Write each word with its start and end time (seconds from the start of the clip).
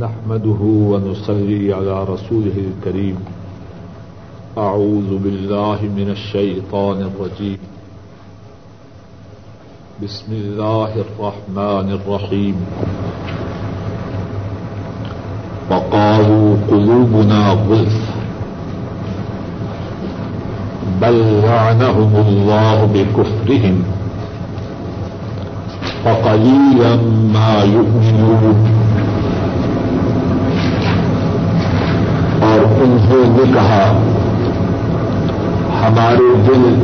نحمده 0.00 0.62
ونصلي 0.62 1.72
على 1.72 2.04
رسوله 2.04 2.56
الكريم. 2.56 3.16
أعوذ 4.58 5.18
بالله 5.18 5.78
من 5.82 6.10
الشيطان 6.10 7.02
الرجيم. 7.02 7.58
بسم 10.02 10.32
الله 10.32 10.92
الرحمن 10.96 11.92
الرحيم. 11.92 12.54
وقالوا 15.70 16.56
قلوبنا 16.70 17.52
غلف. 17.52 18.10
بل 21.00 21.42
لعنهم 21.42 22.16
الله 22.16 22.84
بكفرهم. 22.84 23.82
فقليلا 26.04 26.96
ما 27.32 27.62
يؤمنون. 27.62 28.71
اور 33.10 33.18
انہوں 33.18 33.46
نے 33.46 33.52
کہا، 33.54 33.98
ہمارے 35.86 36.42
دل 36.48 36.74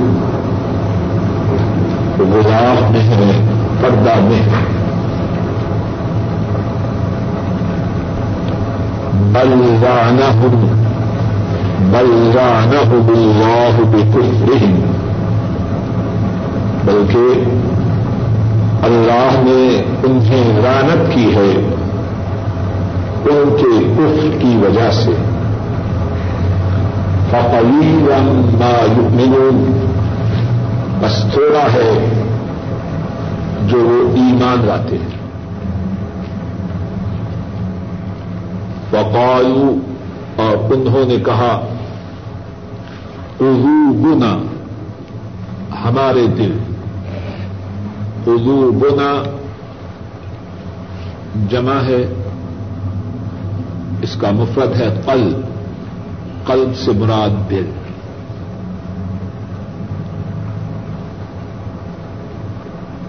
غلاف 2.18 2.91
میں 2.91 3.00
ہے، 3.00 3.44
پردہ 3.80 4.20
میں 4.20 4.36
ہے۔ 4.36 4.78
بلرانهم 9.32 10.66
بلرانهم 11.80 13.08
الله 13.08 13.91
بكفرهم 13.91 14.80
بلکہ 16.84 17.44
اللہ 18.82 19.30
نے 19.32 19.82
انہیں 20.02 20.60
رانت 20.62 21.14
کی 21.14 21.34
ہے، 21.34 21.70
ان 23.24 23.56
کے 23.60 23.94
کفر 23.94 24.41
کی 24.41 24.56
وجہ 24.62 24.91
سے۔ 24.91 25.27
فقلیلا 27.30 28.18
ما 28.58 28.86
يؤمنون۔ 28.96 29.88
بس 31.00 31.24
تھوڑا 31.32 31.64
ہے 31.72 32.08
جو 33.66 33.78
وہ 33.78 34.16
ایمان 34.16 34.66
لاتے 34.66 34.96
ہیں۔ 34.96 35.18
وقالو 38.92 39.76
اور 40.36 40.72
انہوں 40.72 41.04
نے 41.08 41.16
کہا 41.16 41.66
بنا 43.92 44.38
ہمارے 45.84 46.26
دل۔ 46.26 46.58
بنا 48.70 49.36
جمع 51.48 51.80
ہے، 51.80 52.14
اس 54.02 54.16
کا 54.16 54.30
مفرد 54.30 54.80
ہے 54.80 55.00
قلب۔ 55.04 55.58
قلب 56.48 56.77
سے 56.77 56.92
مراد 56.92 57.50
دل 57.50 57.70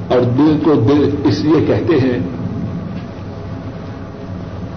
اور 0.08 0.20
دل 0.20 0.58
کو 0.64 0.74
دل 0.74 1.16
اس 1.24 1.40
لیے 1.40 1.66
کہتے 1.66 1.94
ہیں 1.94 2.20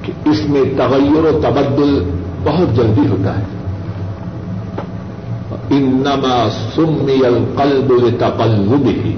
کہ 0.02 0.12
اس 0.24 0.48
میں 0.48 0.62
تغیر 0.76 1.24
و 1.24 1.40
تبدل 1.42 2.10
بہت 2.44 2.76
جلدی 2.76 3.06
ہوتا 3.08 3.38
ہے۔ 3.38 3.44
انما 5.70 6.48
سمی 6.74 7.26
القلب 7.26 7.92
تقلب 8.18 8.88
ہی 9.04 9.16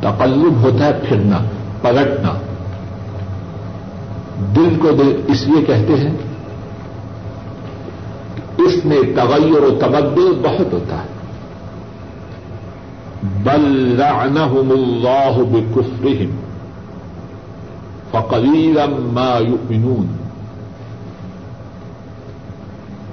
تقلب 0.00 0.62
ہوتا 0.62 0.86
ہے 0.86 0.92
پھرنا، 1.08 1.38
پلٹنا۔ 1.82 2.32
دل 4.56 4.76
کو 4.78 4.90
دل 4.90 5.20
اس 5.28 5.48
لیے 5.48 5.64
کہتے 5.64 5.94
ہیں 5.96 6.29
اس 8.80 8.86
میں 8.86 9.02
تغیر 9.16 9.62
و 9.62 9.78
تبدل 9.80 10.40
بہت 10.42 10.72
ہوتا 10.72 10.96
ہے۔ 10.96 11.08
بل 13.22 13.96
لعنهم 13.98 14.70
اللہ 14.70 15.42
بکفرهم 15.42 16.36
فقلیلا 18.10 18.86
ما 18.88 19.38
یؤمنون۔ 19.38 20.06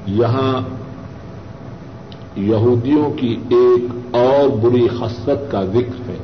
یہاں 0.06 0.61
یہودیوں 2.35 3.11
کی 3.11 3.35
ایک 3.50 4.16
اور 4.16 4.50
بری 4.50 4.88
خصلت 4.88 5.51
کا 5.51 5.63
ذکر 5.63 6.09
ہے۔ 6.09 6.17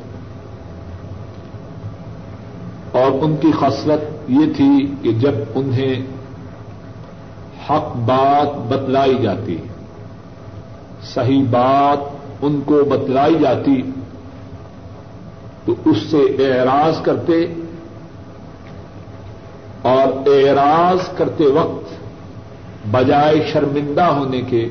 اور 2.91 3.11
ان 3.21 3.35
کی 3.41 3.51
خصلت 3.59 4.29
یہ 4.29 4.53
تھی 4.57 4.93
کہ 5.01 5.11
جب 5.11 5.31
انہیں 5.55 6.22
حق 7.69 7.95
بات 7.95 8.55
بتلائی 8.67 9.15
جاتی 9.15 9.57
صحیح 11.03 11.43
بات 11.49 11.99
ان 12.41 12.61
کو 12.65 12.83
بتلائی 12.83 13.39
جاتی 13.39 13.81
تو 15.65 15.75
اس 15.85 15.97
سے 15.97 16.21
اعراض 16.39 17.01
کرتے 17.01 17.45
اور 19.81 20.27
اعراض 20.27 21.17
کرتے 21.17 21.45
وقت 21.45 21.91
بجائے 22.91 23.41
شرمندہ 23.53 24.03
ہونے 24.03 24.41
کے 24.41 24.69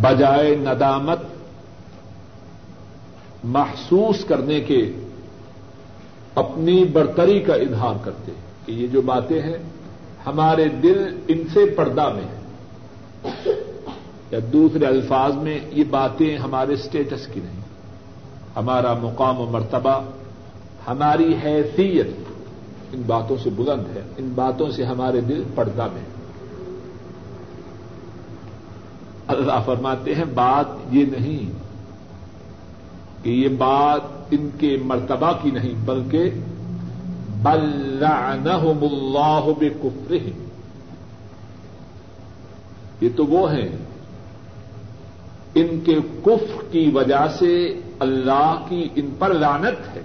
بجائے 0.00 0.54
ندامت 0.54 1.18
محسوس 3.44 4.24
کرنے 4.24 4.60
کے 4.60 4.80
اپنی 6.34 6.84
برتری 6.84 7.38
کا 7.40 7.54
اظہار 7.54 7.94
کرتے 8.04 8.32
کہ 8.66 8.72
یہ 8.72 8.86
جو 8.86 9.00
باتیں 9.02 9.40
ہیں 9.42 9.58
ہمارے 10.26 10.68
دل 10.68 11.20
ان 11.28 11.38
سے 11.54 11.66
پردہ 11.76 12.12
میں 12.14 12.24
ہیں۔ 12.24 12.42
یا 14.30 14.38
دوسرے 14.52 14.86
الفاظ 14.86 15.34
میں 15.34 15.60
یہ 15.70 15.84
باتیں 15.90 16.36
ہمارے 16.36 16.72
اسٹیٹس 16.72 17.26
کی 17.26 17.40
نہیں۔ 17.44 17.60
ہمارا 18.56 18.94
مقام 19.02 19.40
و 19.40 19.46
مرتبہ، 19.46 20.00
ہماری 20.88 21.34
حیثیت 21.44 22.06
ان 22.92 23.02
باتوں 23.06 23.36
سے 23.42 23.50
بلند 23.50 23.96
ہے، 23.96 24.02
ان 24.18 24.32
باتوں 24.34 24.70
سے 24.70 24.84
ہمارے 24.84 25.20
دل 25.20 25.42
پردہ 25.54 25.86
میں 25.92 26.00
ہے 26.00 26.12
اللہ 29.26 29.62
فرماتے 29.66 30.14
ہیں، 30.14 30.24
بات 30.34 30.66
یہ 30.90 31.04
نہیں 31.04 31.52
کہ 33.24 33.30
یہ 33.30 33.48
بات 33.48 34.00
ان 34.30 34.48
کے 34.58 34.76
مرتبہ 34.84 35.32
کی 35.42 35.50
نہیں، 35.50 35.74
بلکہ 35.84 36.30
بلعنہم 37.42 38.84
اللہ 38.92 39.48
بکفرہم۔ 39.58 40.48
یہ 43.00 43.08
تو 43.16 43.26
وہ 43.26 43.52
ہیں 43.52 43.68
ان 45.54 45.80
کے 45.84 45.94
کفر 46.22 46.64
کی 46.70 46.90
وجہ 46.94 47.26
سے 47.38 47.80
اللہ 47.98 48.64
کی 48.68 48.88
ان 48.94 49.10
پر 49.18 49.34
لانت 49.34 49.96
ہے۔ 49.96 50.02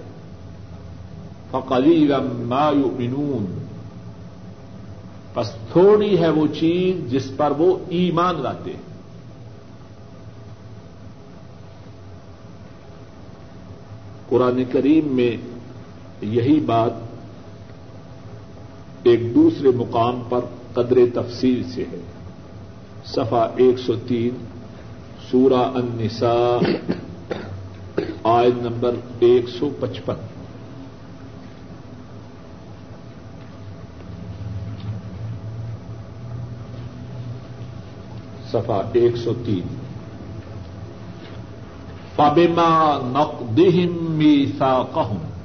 فقلیلا 1.50 2.18
ما 2.22 2.70
یؤمنون۔ 2.70 3.64
بس 5.34 5.50
تھوڑی 5.72 6.18
ہے 6.18 6.28
وہ 6.28 6.46
چیز 6.46 7.10
جس 7.10 7.30
پر 7.36 7.50
وہ 7.58 7.78
ایمان 7.88 8.42
لاتے 8.42 8.72
ہیں۔ 8.72 8.88
قرآن 14.28 14.62
کریم 14.72 15.08
میں 15.08 15.36
یہی 16.20 16.60
بات 16.60 17.07
ایک 19.08 19.34
دوسرے 19.34 19.70
مقام 19.70 20.22
پر 20.28 20.40
قدر 20.72 20.98
تفصیل 21.14 21.62
سے 21.74 21.84
ہے۔ 21.92 22.00
صفا 23.04 23.46
ایک 23.56 23.78
سو 23.78 23.94
تین، 24.08 24.44
سورہ 25.30 25.54
النساء 25.54 26.58
آئن 28.22 28.50
نمبر 28.56 28.94
ایک 29.18 29.48
سو 29.48 29.70
پچپن۔ 29.80 30.14
صفا 38.50 38.82
ایک 38.92 39.16
سو 39.16 39.32
تین۔ 39.44 39.74
فبما 42.16 42.98
نقدهم 43.02 44.16
ميثاقهم۔ 44.16 45.37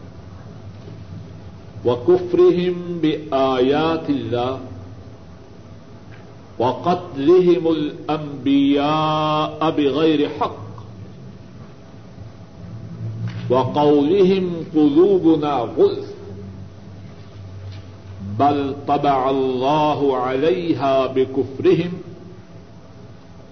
وكفرهم 1.85 2.99
بآيات 3.01 4.09
الله 4.09 4.59
وقتلهم 6.59 7.67
الأنبياء 7.67 9.71
بغير 9.71 10.29
حق 10.29 10.63
وقولهم 13.49 14.51
قلوبنا 14.75 15.53
غلف 15.53 16.13
بل 18.39 18.75
طبع 18.87 19.29
الله 19.29 20.17
عليها 20.17 21.07
بكفرهم 21.07 21.91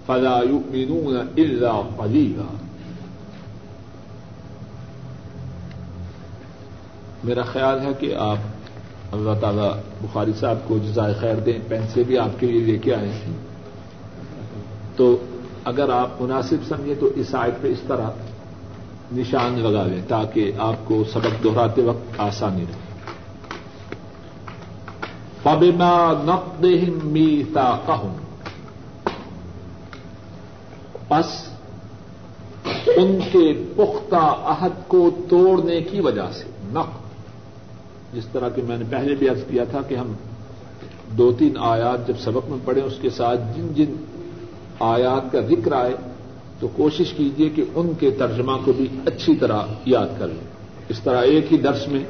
فلا 0.08 0.42
يؤمنون 0.42 1.16
إلا 1.38 1.72
قليلا 1.72 2.44
میرا 7.24 7.42
خیال 7.42 7.80
ہے 7.80 7.92
کہ 7.98 8.14
آپ 8.14 8.36
اللہ 9.12 9.30
تعالیٰ 9.40 9.72
بخاری 10.00 10.32
صاحب 10.40 10.58
کو 10.68 10.78
جزائے 10.78 11.14
خیر 11.14 11.36
دیں 11.36 11.58
پینسلیں 11.68 12.04
بھی 12.04 12.18
آپ 12.18 12.40
کے 12.40 12.46
لیے 12.46 12.60
لے 12.60 12.78
کے 12.78 12.94
آئے 12.94 13.08
ہیں۔ 13.08 13.36
تو 14.96 15.16
اگر 15.64 15.90
آپ 15.90 16.22
مناسب 16.22 16.56
سمجھیں 16.68 16.94
تو 17.00 17.06
اس 17.06 17.28
سائڈ 17.28 17.54
پہ 17.60 17.68
اس 17.68 17.80
طرح 17.86 18.10
نشان 19.12 19.58
لگا 19.58 19.86
لیں 19.86 20.02
تاکہ 20.08 20.52
آپ 20.58 20.74
کو 20.84 21.04
سبق 21.12 21.44
دہراتے 21.44 21.82
وقت 21.82 22.20
آسانی 22.20 22.64
رہے۔ 22.68 22.92
پبما 25.42 26.12
نقد 26.24 26.64
میتا 27.04 27.78
کہوں 27.86 28.14
پس 31.08 31.48
ان 32.86 33.18
کے 33.32 33.64
پختہ 33.76 34.34
عہد 34.44 34.88
کو 34.88 35.10
توڑنے 35.28 35.80
کی 35.80 36.00
وجہ 36.00 36.32
سے 36.32 36.44
نقد 36.64 37.01
جس 38.12 38.26
طرح 38.32 38.48
کہ 38.48 38.62
میں 38.62 38.78
نے 38.78 38.84
پہلے 38.90 39.14
بھی 39.14 39.28
عرض 39.28 39.40
کیا 39.50 39.64
تھا 39.64 39.80
کہ 39.88 39.94
ہم 39.94 40.12
دو 41.18 41.32
تین 41.32 41.52
آیات 41.60 42.08
جب 42.08 42.14
سبق 42.18 42.48
میں 42.48 42.58
پڑھیں، 42.64 42.82
اس 42.82 42.94
کے 43.00 43.10
ساتھ 43.10 43.40
جن 43.56 43.68
جن 43.74 43.94
آیات 44.80 45.32
کا 45.32 45.40
ذکر 45.40 45.72
آئے، 45.72 45.94
تو 46.60 46.68
کوشش 46.68 47.12
کیجیے 47.12 47.48
کہ 47.48 47.64
ان 47.74 47.92
کے 48.00 48.10
ترجمہ 48.10 48.52
کو 48.64 48.72
بھی 48.72 48.88
اچھی 49.06 49.36
طرح 49.36 49.60
یاد 49.86 50.06
کر 50.18 50.28
لیں۔ 50.28 50.46
اس 50.88 51.00
طرح 51.00 51.22
ایک 51.22 51.52
ہی 51.52 51.58
درس 51.58 51.88
میں 51.88 52.04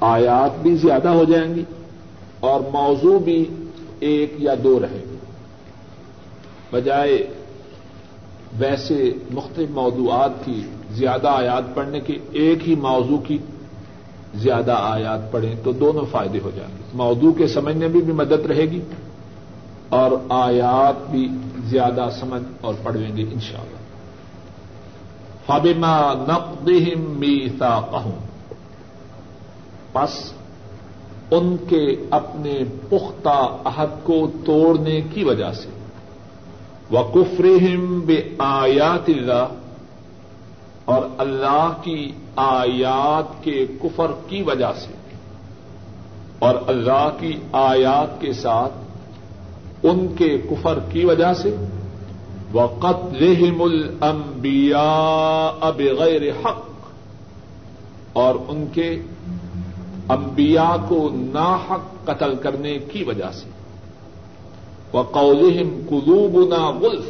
آیات 0.00 0.62
بھی 0.62 0.76
زیادہ 0.76 1.08
ہو 1.08 1.24
جائیں 1.24 1.54
گی 1.54 1.64
اور 2.40 2.60
موضوع 2.60 3.18
بھی 3.18 3.44
ایک 4.00 4.34
یا 4.38 4.54
دو 4.64 4.80
رہیں 4.80 4.98
گے۔ 4.98 5.16
بجائے 6.70 7.26
ویسے 8.58 9.12
مختلف 9.30 9.70
موضوعات 9.70 10.44
کی 10.44 10.62
زیادہ 10.90 11.28
آیات 11.28 11.74
پڑھنے 11.74 12.00
کے، 12.00 12.18
ایک 12.32 12.68
ہی 12.68 12.74
موضوع 12.74 13.18
کی 13.18 13.38
زیادہ 14.34 14.76
آیات 14.78 15.32
پڑھیں 15.32 15.54
تو 15.64 15.72
دونوں 15.72 16.04
فائدے 16.10 16.38
ہو 16.44 16.50
جائیں 16.54 16.72
گے۔ 16.78 16.82
موضوع 16.94 17.32
کے 17.32 17.46
سمجھنے 17.46 17.88
میں 17.88 18.00
بھی 18.00 18.12
مدد 18.12 18.46
رہے 18.46 18.64
گی 18.70 18.80
اور 19.88 20.10
آیات 20.28 21.10
بھی 21.10 21.28
زیادہ 21.64 22.08
سمجھ 22.20 22.42
اور 22.60 22.74
پڑھیں 22.82 23.16
گے 23.16 23.22
ان 23.22 23.40
شاء 23.40 23.58
اللہ 23.58 23.82
فبما 25.46 26.12
نقدہم 26.28 27.00
میثاقہم 27.00 28.18
پس 29.92 30.32
ان 31.30 31.56
کے 31.68 31.96
اپنے 32.10 32.58
پختہ 32.88 33.56
عہد 33.64 34.04
کو 34.04 34.30
توڑنے 34.46 35.00
کی 35.00 35.24
وجہ 35.24 35.52
سے۔ 35.52 35.68
وہ 36.90 37.02
کفرہم 37.14 38.00
بے 38.00 38.22
آیات 38.38 39.08
اللہ 39.08 39.46
اور 40.84 41.02
اللہ 41.18 41.72
کی 41.82 42.12
آیات 42.36 43.44
کے 43.44 43.66
کفر 43.82 44.10
کی 44.28 44.42
وجہ 44.42 44.72
سے 44.76 44.92
اور 46.38 46.54
اللہ 46.66 47.08
کی 47.20 47.36
آیات 47.52 48.20
کے 48.20 48.32
ساتھ 48.32 48.72
ان 49.82 50.14
کے 50.14 50.38
کفر 50.50 50.78
کی 50.92 51.04
وجہ 51.04 51.32
سے 51.32 51.56
وہ 52.52 52.66
قتلہم 52.80 53.62
الانبیاء 53.62 55.70
بغیر 55.76 56.22
حق 56.44 56.70
اور 58.14 58.34
ان 58.48 58.66
کے 58.72 59.02
انبیاء 60.10 60.76
کو 60.88 61.10
ناحق 61.14 61.80
قتل 62.04 62.36
کرنے 62.36 62.78
کی 62.88 63.04
وجہ 63.04 63.30
سے 63.32 63.50
وہ 64.92 65.02
قلوبنا 65.12 66.70
غلف 66.80 67.06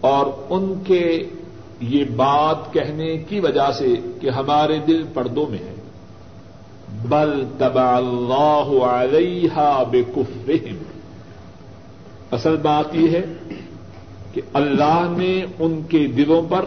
اور 0.00 0.26
ان 0.48 0.74
کے 0.84 1.28
یہ 1.80 2.04
بات 2.16 2.72
کہنے 2.72 3.18
کی 3.18 3.40
وجہ 3.40 3.72
سے 3.72 3.94
کہ 4.20 4.30
ہمارے 4.30 4.78
دل 4.78 5.04
پردوں 5.14 5.46
میں 5.46 5.58
ہے۔ 5.58 5.74
بل 7.08 7.44
تبا 7.58 7.96
اللہ 7.96 8.84
علیہ 8.84 9.82
بے 9.90 10.02
اصل 12.30 12.56
بات 12.56 12.94
یہ 12.94 13.08
ہے 13.08 13.24
کہ 14.32 14.40
اللہ 14.52 15.14
نے 15.16 15.46
ان 15.58 15.82
کے 15.88 16.06
دلوں 16.06 16.42
پر 16.48 16.64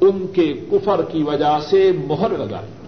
ان 0.00 0.26
کے 0.32 0.54
کفر 0.70 1.00
کی 1.12 1.22
وجہ 1.22 1.58
سے 1.70 1.92
مہر 2.06 2.30
لگائی۔ 2.30 2.86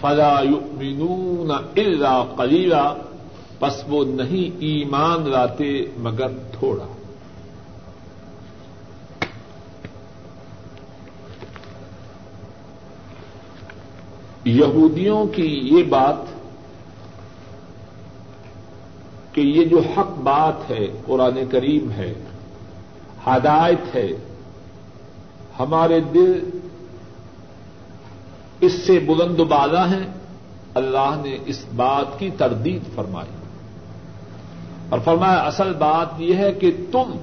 فلا 0.00 0.40
یؤمنون 0.42 1.50
الا 1.76 2.24
قلیلا۔ 2.36 2.94
پس 3.58 3.82
وہ 3.88 4.04
نہیں 4.04 4.56
ایمان 4.60 5.30
لاتے 5.30 5.84
مگر 5.98 6.28
تھوڑا۔ 6.28 6.97
یہودیوں 14.48 15.26
کی 15.26 15.60
یہ 15.62 15.82
بات 15.82 16.16
کہ 19.34 19.40
یہ 19.40 19.64
جو 19.64 19.80
حق 19.96 20.18
بات 20.18 20.70
ہے، 20.70 20.86
قرآن 21.06 21.40
کریم 21.50 21.90
ہے، 21.90 22.14
ہدایت 23.26 23.94
ہے، 23.94 24.08
ہمارے 25.58 26.00
دل 26.00 26.50
اس 28.60 28.72
سے 28.72 28.98
بلند 28.98 29.40
بالا 29.40 29.90
ہیں، 29.90 30.06
اللہ 30.74 31.20
نے 31.22 31.38
اس 31.46 31.64
بات 31.76 32.18
کی 32.18 32.30
تردید 32.38 32.82
فرمائی۔ 32.94 33.36
اور 34.88 34.98
فرمایا، 35.04 35.40
اصل 35.40 35.72
بات 35.72 36.20
یہ 36.20 36.34
ہے 36.34 36.52
کہ 36.52 36.70
تم 36.92 37.18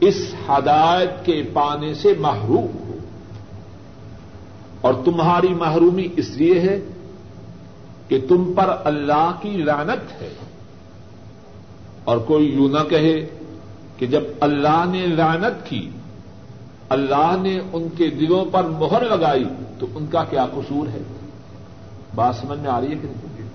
اس 0.00 0.34
ہدایت 0.48 1.26
کے 1.26 1.42
پانے 1.52 1.94
سے 1.94 2.12
محروم۔ 2.18 2.66
ہو 2.66 2.79
اور 4.80 4.94
تمہاری 5.04 5.54
محرومی 5.54 6.08
اس 6.16 6.30
لیے 6.30 6.60
ہے 6.60 6.80
کہ 8.08 8.20
تم 8.28 8.52
پر 8.56 8.76
اللہ 8.84 9.32
کی 9.42 9.50
لانت 9.50 10.22
ہے۔ 10.22 10.34
اور 12.04 12.18
کوئی 12.18 12.46
یوں 12.46 12.68
نہ 12.68 12.88
کہے 12.88 13.26
کہ 13.96 14.06
جب 14.06 14.22
اللہ 14.40 14.84
نے 14.90 15.06
لانت 15.06 15.66
کی، 15.66 15.90
اللہ 16.88 17.36
نے 17.42 17.60
ان 17.72 17.88
کے 17.96 18.06
دلوں 18.06 18.44
پر 18.44 18.64
مہر 18.64 19.16
لگائی، 19.16 19.44
تو 19.78 19.86
ان 19.94 20.06
کا 20.06 20.24
کیا 20.24 20.46
قصور 20.54 20.88
ہے؟ 20.88 21.02
بات 22.14 22.34
سمجھ 22.34 22.58
میں 22.58 22.70
آ 22.70 22.80
رہی 22.80 22.86
ہے 22.86 22.94
کہ 22.94 23.08
نہیں؟ 23.08 23.48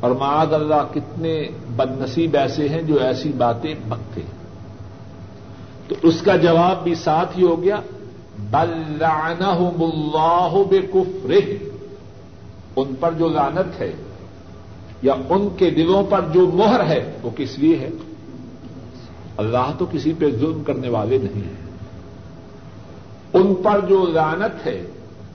اور 0.00 0.10
معاذ 0.10 0.52
اللہ 0.52 0.86
کتنے 0.94 1.48
بد 1.76 2.00
نصیب 2.00 2.36
ایسے 2.36 2.68
ہیں 2.68 2.82
جو 2.82 2.98
ایسی 3.00 3.32
باتیں 3.32 3.74
بکتے 3.88 4.20
ہیں۔ 4.20 4.38
تو 5.88 5.94
اس 6.02 6.22
کا 6.22 6.36
جواب 6.36 6.84
بھی 6.84 6.94
ساتھ 6.94 7.38
ہی 7.38 7.44
ہو 7.44 7.62
گیا۔ 7.62 7.80
بلعنہم 8.38 9.84
اللہ 9.84 10.56
بکفرہ۔ 10.70 11.68
ان 12.76 12.94
پر 13.00 13.12
جو 13.12 13.28
لعنت 13.28 13.80
ہے 13.80 13.92
یا 15.02 15.14
ان 15.28 15.48
کے 15.56 15.70
دلوں 15.70 16.04
پر 16.10 16.20
جو 16.32 16.50
مہر 16.54 16.86
ہے، 16.86 17.16
وہ 17.22 17.30
کس 17.36 17.58
لیے 17.58 17.78
ہے؟ 17.78 17.88
اللہ 19.36 19.72
تو 19.78 19.86
کسی 19.90 20.12
پہ 20.18 20.30
ظلم 20.30 20.62
کرنے 20.66 20.88
والے 20.88 21.18
نہیں 21.18 21.42
ہیں۔ 21.44 21.68
ان 23.32 23.54
پر 23.54 23.80
جو 23.88 24.06
لعنت 24.06 24.66
ہے 24.66 24.86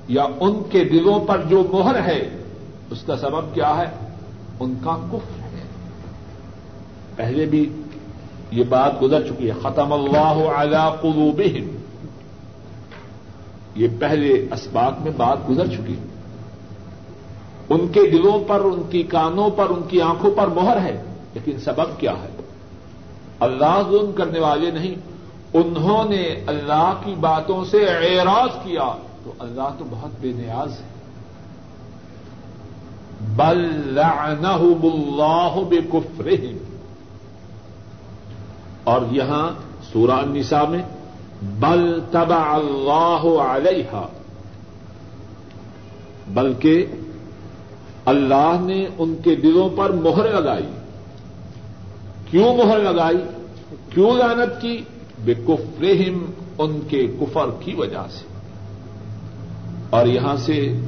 یا 0.08 0.24
ان 0.40 0.62
کے 0.70 0.84
دلوں 0.84 1.20
پر 1.20 1.42
جو 1.50 1.64
مہر 1.72 1.96
ہے، 2.06 2.38
اس 2.92 3.04
کا 3.04 3.18
سبب 3.18 3.54
کیا 3.54 3.78
ہے؟ 3.78 4.08
ان 4.60 4.74
کا 4.84 4.98
کفر 5.08 5.40
ہے۔ 5.40 5.64
پہلے 7.16 7.46
بھی 7.46 7.82
یہ 8.52 8.64
بات 8.70 9.02
گزر 9.02 9.28
چکی 9.28 9.50
ہے۔ 9.50 9.56
ختم 9.62 9.94
اللہ 9.94 10.50
علی 10.58 10.78
قلوبہم۔ 11.02 11.83
یہ 13.76 13.88
پہلے 14.00 14.46
اسباق 14.52 15.02
میں 15.02 15.12
بات 15.18 15.38
گزر 15.50 15.68
چکی۔ 15.68 15.96
ان 17.70 17.88
کے 17.88 18.10
دلوں 18.12 18.50
پر، 18.50 18.60
ان 18.60 18.84
کی 18.90 19.04
کانوں 19.04 19.50
پر، 19.50 19.66
ان 19.70 19.82
کی 19.90 20.02
آنکھوں 20.02 20.32
پر 20.32 20.48
مہر 20.48 20.78
ہے، 20.82 21.04
لیکن 21.34 21.58
سبب 21.58 22.00
کیا 22.00 22.12
ہے؟ 22.12 22.42
اللہ 23.40 23.82
ظلم 23.90 24.12
کرنے 24.12 24.40
والے 24.40 24.72
نہیں۔ 24.72 24.96
انہوں 25.54 26.10
نے 26.10 26.44
اللہ 26.48 26.94
کی 27.06 27.16
باتوں 27.20 27.66
سے 27.66 27.86
اعراض 27.86 28.50
کیا، 28.64 28.98
تو 29.24 29.34
اللہ 29.40 29.70
تو 29.78 29.86
بہت 29.90 30.22
بے 30.22 30.32
نیاز 30.32 30.82
ہے۔ 30.82 30.94
بل 33.36 33.94
لعنہم 33.94 34.88
اللہ 34.94 35.60
بکفرہم۔ 35.70 36.58
اور 38.84 39.02
یہاں 39.12 39.50
سورہ 39.94 40.12
النساء 40.12 40.66
میں 40.70 40.82
بل 41.42 42.00
تبا 42.12 42.56
اللہ 42.56 43.42
علیہ 43.42 44.08
بلکہ 46.28 46.86
اللہ 48.06 48.58
نے 48.60 48.88
ان 48.98 49.16
کے 49.24 49.36
دلوں 49.36 49.70
پر 49.78 49.90
مہر 49.90 50.42
لگائی۔ 50.42 50.70
کیوں 52.32 52.58
مہر 52.58 52.80
لگائی؟ 52.80 53.18
کیوں 53.90 54.16
لانت 54.16 54.62
کی؟ 54.62 54.84
بے 55.26 55.34
کفرہم 55.34 56.26
ان 56.58 56.80
کے 56.88 57.08
کفر 57.08 57.50
کی 57.60 57.74
وجہ 57.74 58.06
سے۔ 58.12 58.26
اور 59.90 60.06
یہاں 60.06 60.36
سے 60.36 60.80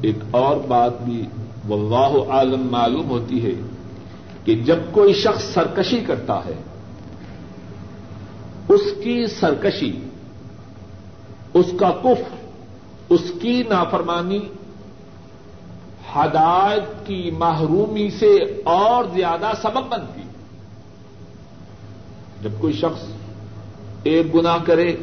ایک 0.00 0.16
اور 0.30 0.56
بات 0.56 1.02
بھی 1.02 1.26
واللہ 1.68 2.30
عالم 2.30 2.68
معلوم 2.70 3.10
ہوتی 3.10 3.46
ہے 3.46 3.60
کہ 4.44 4.54
جب 4.54 4.76
کوئی 4.92 5.12
شخص 5.12 5.54
سرکشی 5.54 6.00
کرتا 6.00 6.40
ہے 6.44 6.54
اس 8.74 9.04
کی 9.04 9.26
سرکشی، 9.26 9.92
اس 11.54 11.66
کا 11.80 11.90
کف 11.90 12.34
اس 13.08 13.32
کی 13.40 13.62
نافرمانی، 13.68 14.40
ہدایت 16.16 17.06
کی 17.06 17.30
محرومی 17.38 18.10
سے 18.10 18.60
اور 18.64 19.04
زیادہ 19.14 19.52
سبب 19.62 19.88
بنتی۔ 19.88 20.22
جب 22.42 22.50
کوئی 22.60 22.72
شخص 22.72 23.02
ایک 24.02 24.34
گنا 24.34 24.56
کرے 24.64 24.96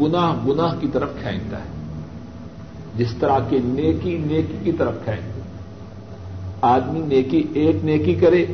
گنا 0.00 0.42
گناہ 0.48 0.80
کی 0.80 0.88
طرف 0.92 1.10
کھینچتا 1.22 1.58
ہے۔ 1.58 1.68
جس 2.96 3.14
طرح 3.20 3.38
کے 3.48 3.58
نیکی 3.64 4.18
نیکی 4.18 4.56
کی 4.64 4.72
طرف 4.72 4.94
کھینچتا 5.04 5.32
آدمی 6.60 7.00
نیکی 7.00 7.44
ایک 7.54 7.84
نیکی 7.84 8.14
کرے، 8.14 8.46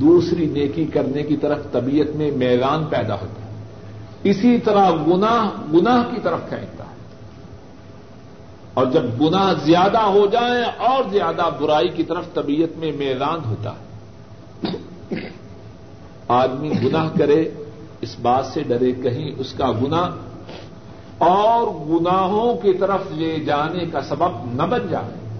دوسری 0.00 0.46
نیکی 0.46 0.84
کرنے 0.84 1.22
کی 1.22 1.36
طرف 1.36 1.58
طبیعت 1.72 2.16
میں 2.16 2.30
میدان 2.30 2.84
پیدا 2.84 3.14
ہوتا 3.14 3.42
ہے۔ 3.42 3.47
اسی 4.24 4.58
طرح 4.58 4.90
گناہ 4.90 5.72
گناہ 5.72 6.14
کی 6.14 6.20
طرف 6.20 6.40
کھینچتا 6.48 6.84
ہے۔ 6.84 6.98
اور 8.74 8.86
جب 8.86 9.02
گناہ 9.20 9.52
زیادہ 9.64 9.98
ہو 9.98 10.26
جائیں 10.26 10.64
اور 10.64 11.04
زیادہ 11.10 11.42
برائی 11.60 11.88
کی 11.88 12.02
طرف 12.02 12.34
طبیعت 12.34 12.78
میں 12.78 12.92
میدان 12.92 13.40
ہوتا 13.44 13.70
ہے۔ 13.70 13.88
آدمی 16.28 16.70
گناہ 16.84 17.08
کرے، 17.18 17.50
اس 18.00 18.16
بات 18.22 18.46
سے 18.46 18.62
ڈرے 18.62 18.92
کہیں 18.92 19.32
اس 19.38 19.52
کا 19.52 19.72
گنا 19.72 20.10
اور 21.18 21.86
گناہوں 21.88 22.54
کی 22.54 22.72
طرف 22.72 23.00
لے 23.10 23.38
جانے 23.38 23.84
کا 23.86 24.00
سبب 24.00 24.30
نہ 24.52 24.62
بن 24.62 24.86
جائے۔ 24.90 25.38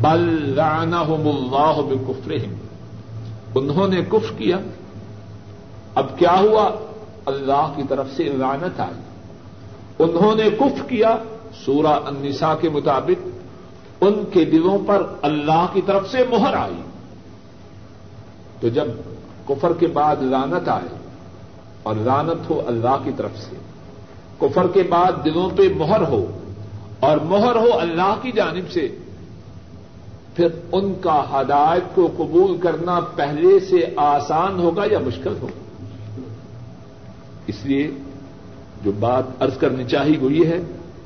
بل 0.00 0.52
لعنہم 0.56 1.28
اللہ 1.28 1.80
بکفرہم۔ 1.80 2.54
انہوں 3.54 3.88
نے 3.88 4.02
کف 4.08 4.38
کیا۔ 4.38 4.56
اب 5.94 6.18
کیا 6.18 6.38
ہوا؟ 6.38 6.70
اللہ 7.26 7.72
کی 7.76 7.82
طرف 7.88 8.06
سے 8.16 8.24
لعنت 8.24 8.80
آئی۔ 8.80 9.00
انہوں 9.98 10.34
نے 10.34 10.50
کف 10.50 10.88
کیا 10.88 11.16
سورہ 11.64 11.86
النساء 11.86 12.54
کے 12.60 12.68
مطابق۔ 12.68 13.28
ان 14.00 14.24
کے 14.32 14.44
دلوں 14.44 14.78
پر 14.86 15.06
اللہ 15.22 15.66
کی 15.72 15.80
طرف 15.86 16.10
سے 16.10 16.18
مہر 16.30 16.54
آئی۔ 16.54 16.82
تو 18.60 18.68
جب 18.68 18.84
کفر 19.48 19.72
کے 19.72 19.86
بعد 19.86 20.16
لانت 20.20 20.68
آئے 20.68 20.96
اور 21.82 21.94
لانت 21.94 22.50
ہو 22.50 22.62
اللہ 22.66 22.96
کی 23.04 23.10
طرف 23.16 23.30
سے، 23.38 23.56
کفر 24.40 24.66
کے 24.66 24.82
بعد 24.82 25.24
دلوں 25.24 25.50
پہ 25.56 25.62
مہر 25.76 26.00
ہو 26.00 26.26
اور 27.00 27.16
مہر 27.16 27.56
ہو 27.56 27.78
اللہ 27.78 28.14
کی 28.22 28.32
جانب 28.32 28.72
سے، 28.72 28.88
پھر 30.36 30.48
ان 30.72 30.94
کا 31.00 31.40
ہدایت 31.40 31.94
کو 31.94 32.08
قبول 32.16 32.56
کرنا 32.56 33.00
پہلے 33.00 33.60
سے 33.60 33.92
آسان 33.96 34.58
ہوگا 34.58 34.82
یا 34.90 34.98
مشکل 34.98 35.36
ہوگا؟ 35.42 35.63
اس 37.46 37.64
لیے 37.64 37.90
جو 38.84 38.92
بات 38.92 39.24
ارض 39.40 39.56
کرنی 39.58 39.84
چاہیے 39.84 40.18
وہ 40.18 40.32
یہ 40.32 40.46
ہے 40.46 40.58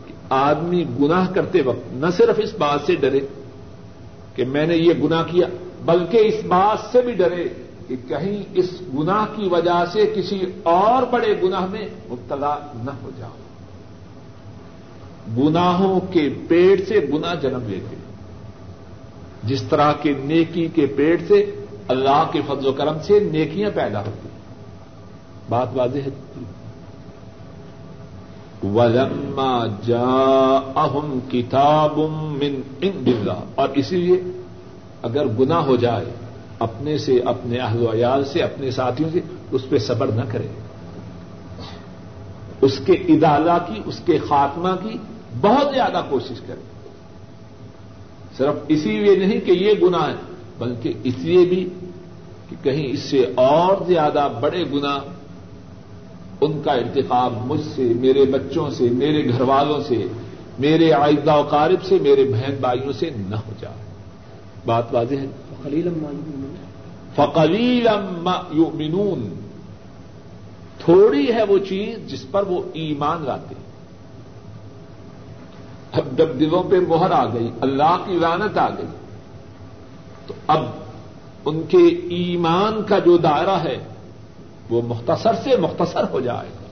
کہ 0.06 0.14
آدمی 0.30 0.84
گناہ 1.00 1.32
کرتے 1.32 1.62
وقت 1.62 1.92
نہ 1.92 2.06
صرف 2.16 2.40
اس 2.42 2.54
بات 2.58 2.80
سے 2.86 2.94
ڈرے 2.94 3.20
کہ 4.34 4.44
میں 4.44 4.66
نے 4.66 4.76
یہ 4.76 4.92
گناہ 5.02 5.22
کیا، 5.22 5.46
بلکہ 5.84 6.16
اس 6.16 6.34
بات 6.46 6.92
سے 6.92 7.02
بھی 7.02 7.12
ڈرے 7.12 7.48
کہ 7.88 7.96
کہیں 8.08 8.42
اس 8.54 8.70
گناہ 8.98 9.26
کی 9.36 9.48
وجہ 9.48 9.84
سے 9.92 10.12
کسی 10.16 10.40
اور 10.62 11.02
بڑے 11.02 11.40
گناہ 11.42 11.66
میں 11.66 11.88
مبتلا 12.08 12.56
نہ 12.74 12.90
ہو 13.02 13.10
جاؤ۔ 13.18 13.30
گناہوں 15.38 16.00
کے 16.00 16.28
پیڑ 16.48 16.80
سے 16.88 17.06
گنا 17.14 17.34
جنم 17.34 17.68
لیتے۔ 17.68 17.96
جس 19.44 19.62
طرح 19.62 19.92
کے 19.92 20.14
نیکی 20.24 20.68
کے 20.74 20.86
پیڑ 20.86 21.20
سے 21.28 21.64
اللہ 21.88 22.30
کے 22.32 22.40
فضل 22.46 22.66
و 22.66 22.72
کرم 22.72 22.96
سے 23.02 23.20
نیکیاں 23.20 23.70
پیدا 23.74 24.00
ہوتی۔ 24.00 24.27
بات 25.48 25.68
واضح 25.74 25.98
ہے؟ 25.98 26.10
ولما 28.66 29.66
جا 29.86 30.02
اہم 30.76 31.18
کتاب 31.30 31.98
من 32.42 32.60
ان 32.80 32.90
بلا 33.04 33.34
اور 33.54 33.68
اسی 33.68 33.96
لیے 33.96 34.22
اگر 35.02 35.26
گنا 35.26 35.58
ہو 35.58 35.76
جائے 35.76 36.04
اپنے 36.58 36.98
سے، 36.98 37.20
اپنے 37.20 37.58
اہل 37.58 37.86
و 37.86 37.92
عیال 37.92 38.24
سے، 38.24 38.42
اپنے 38.42 38.70
ساتھیوں 38.70 39.10
سے، 39.10 39.20
اس 39.50 39.68
پہ 39.68 39.78
صبر 39.78 40.06
نہ 40.06 40.22
کرے۔ 40.28 40.46
اس 42.60 42.80
کے 42.86 42.92
ادالہ 42.92 43.58
کی، 43.66 43.82
اس 43.84 44.00
کے 44.04 44.18
خاتمہ 44.18 44.68
کی 44.82 44.98
بہت 45.40 45.74
زیادہ 45.74 46.02
کوشش 46.08 46.40
کرے۔ 46.46 46.60
صرف 48.36 48.54
اسی 48.68 48.90
لیے 48.90 49.16
نہیں 49.16 49.40
کہ 49.40 49.50
یہ 49.50 49.72
گنا 49.82 50.08
ہے، 50.08 50.14
بلکہ 50.58 50.92
اس 51.04 51.14
لیے 51.18 51.46
بھی 51.46 51.68
کہ 52.48 52.56
کہیں 52.62 52.86
اس 52.86 53.00
سے 53.00 53.32
اور 53.34 53.76
زیادہ 53.86 54.28
بڑے 54.40 54.64
گنا 54.64 54.98
ان 56.40 56.62
کا 56.62 56.72
ارتقاب 56.72 57.32
مجھ 57.46 57.60
سے 57.76 57.82
میرے 57.82 58.24
بچوں 58.24 58.70
سے 58.70 58.88
میرے 58.90 59.28
گھر 59.28 59.40
والوں 59.40 59.80
سے 59.88 60.06
میرے 60.58 60.92
آئندہ 60.92 61.36
و 61.36 61.42
قارب 61.42 61.84
سے 61.84 61.98
میرے 62.02 62.24
بہن 62.24 62.56
بھائیوں 62.60 62.92
سے 62.92 63.10
نہ 63.16 63.36
ہو 63.36 63.52
جائے۔ 63.60 63.76
بات 64.66 64.94
واضح 64.94 65.14
ہے؟ 65.14 65.26
فقلیل 67.14 67.88
یؤمنون۔ 68.52 69.28
تھوڑی 70.78 71.32
ہے 71.32 71.42
وہ 71.42 71.58
چیز 71.58 72.10
جس 72.10 72.30
پر 72.30 72.42
وہ 72.46 72.62
ایمان 72.72 73.24
لاتے 73.24 73.54
اب 75.92 76.18
جب 76.18 76.28
دلوں 76.40 76.62
پہ 76.70 76.76
مہر 76.88 77.10
آ 77.10 77.24
گئی 77.24 77.50
اللہ 77.60 77.96
کی 78.06 78.18
رانت 78.22 78.58
آ 78.58 78.68
گئی 78.68 78.86
تو 80.26 80.34
اب 80.46 80.64
ان 81.44 81.62
کے 81.68 81.86
ایمان 81.86 82.82
کا 82.82 82.98
جو 82.98 83.16
دائرہ 83.16 83.58
ہے 83.64 83.78
وہ 84.70 84.82
مختصر 84.82 85.32
سے 85.44 85.56
مختصر 85.56 86.04
ہو 86.12 86.20
جائے 86.20 86.48
گا۔ 86.48 86.68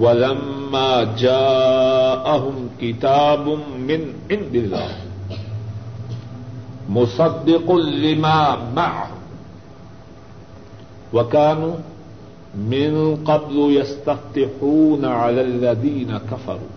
ولما 0.00 1.02
جاءهم 1.16 2.66
كتاب 2.78 3.48
من 3.76 4.12
عند 4.30 4.54
الله 4.54 4.90
مصدق 6.88 7.72
لما 7.72 8.56
معه 8.74 9.08
وكانوا 11.12 11.74
من 12.54 13.24
قبل 13.24 13.56
يستفتحون 13.56 15.04
على 15.04 15.40
الذين 15.40 16.20
كفروا 16.30 16.74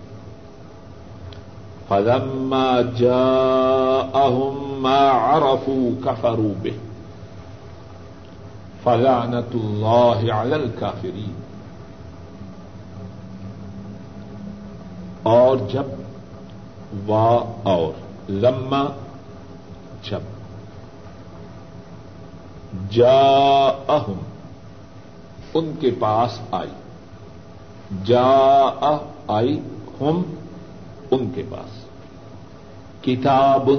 فلما 1.89 2.81
جاءهم 2.81 4.83
ما 4.83 5.09
عرفوا 5.09 5.91
كفروا 6.05 6.53
به 6.61 6.73
فلعنة 8.83 9.53
الله 9.53 10.31
على 10.31 10.55
الكافرين 10.55 11.33
اور 15.23 15.57
جب 15.57 15.83
وا 17.09 17.53
اور 17.63 17.91
لما 18.31 18.85
جب 20.03 20.19
جا 22.89 23.67
اہم 23.87 24.17
ان 25.53 25.73
کے 25.79 25.91
پاس 25.99 26.39
آئی 26.51 26.71
جا 28.05 28.97
آئی 29.27 29.59
ہم 30.01 30.21
ان 31.11 31.31
کے 31.35 31.43
پاس۔ 31.49 31.85
کتاب 33.03 33.69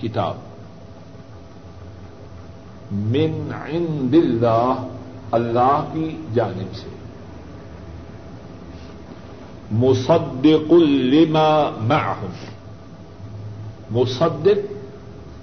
کتاب۔ 0.00 0.47
من 2.92 3.52
عند 3.52 4.14
اللہ 4.14 4.86
اللہ 5.30 5.84
کی 5.92 6.16
جانب 6.34 6.76
سے۔ 6.76 6.88
مصدق 9.70 10.72
لما 10.72 11.70
معهم 11.80 12.30
مصدق 13.90 14.72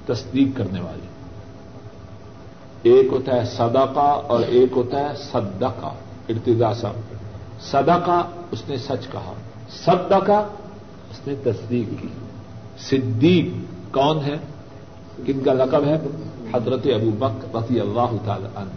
تصدیق 0.08 0.58
کرنے 0.58 0.82
والے۔ 0.82 1.08
ایک 2.84 3.08
ہوتا 3.12 3.36
ہے 3.36 3.46
صدقہ 3.46 4.22
اور 4.28 4.40
ایک 4.40 4.72
ہوتا 4.76 5.00
ہے 5.00 5.16
صدقہ۔ 5.32 5.94
ارتدا 6.30 6.74
سا 6.74 6.92
صدقہ 7.62 8.28
اس 8.52 8.64
نے 8.68 8.78
سچ 8.78 9.12
کہا۔ 9.12 9.34
صدقہ 9.70 10.48
اس 11.12 11.28
نے 11.28 11.36
تصدیق 11.44 12.02
کی۔ 12.02 12.08
صدیق 12.80 13.50
کون 13.94 14.18
ہے؟ 14.26 14.38
کن 15.26 15.44
کا 15.44 15.54
لقب 15.54 15.86
ہے؟ 15.86 15.98
حضرت 16.56 16.88
ابو 16.88 17.10
بک 17.20 17.56
رضی 17.56 17.80
اللہ 17.80 18.18
تعالی 18.26 18.48
عنہ۔ 18.56 18.72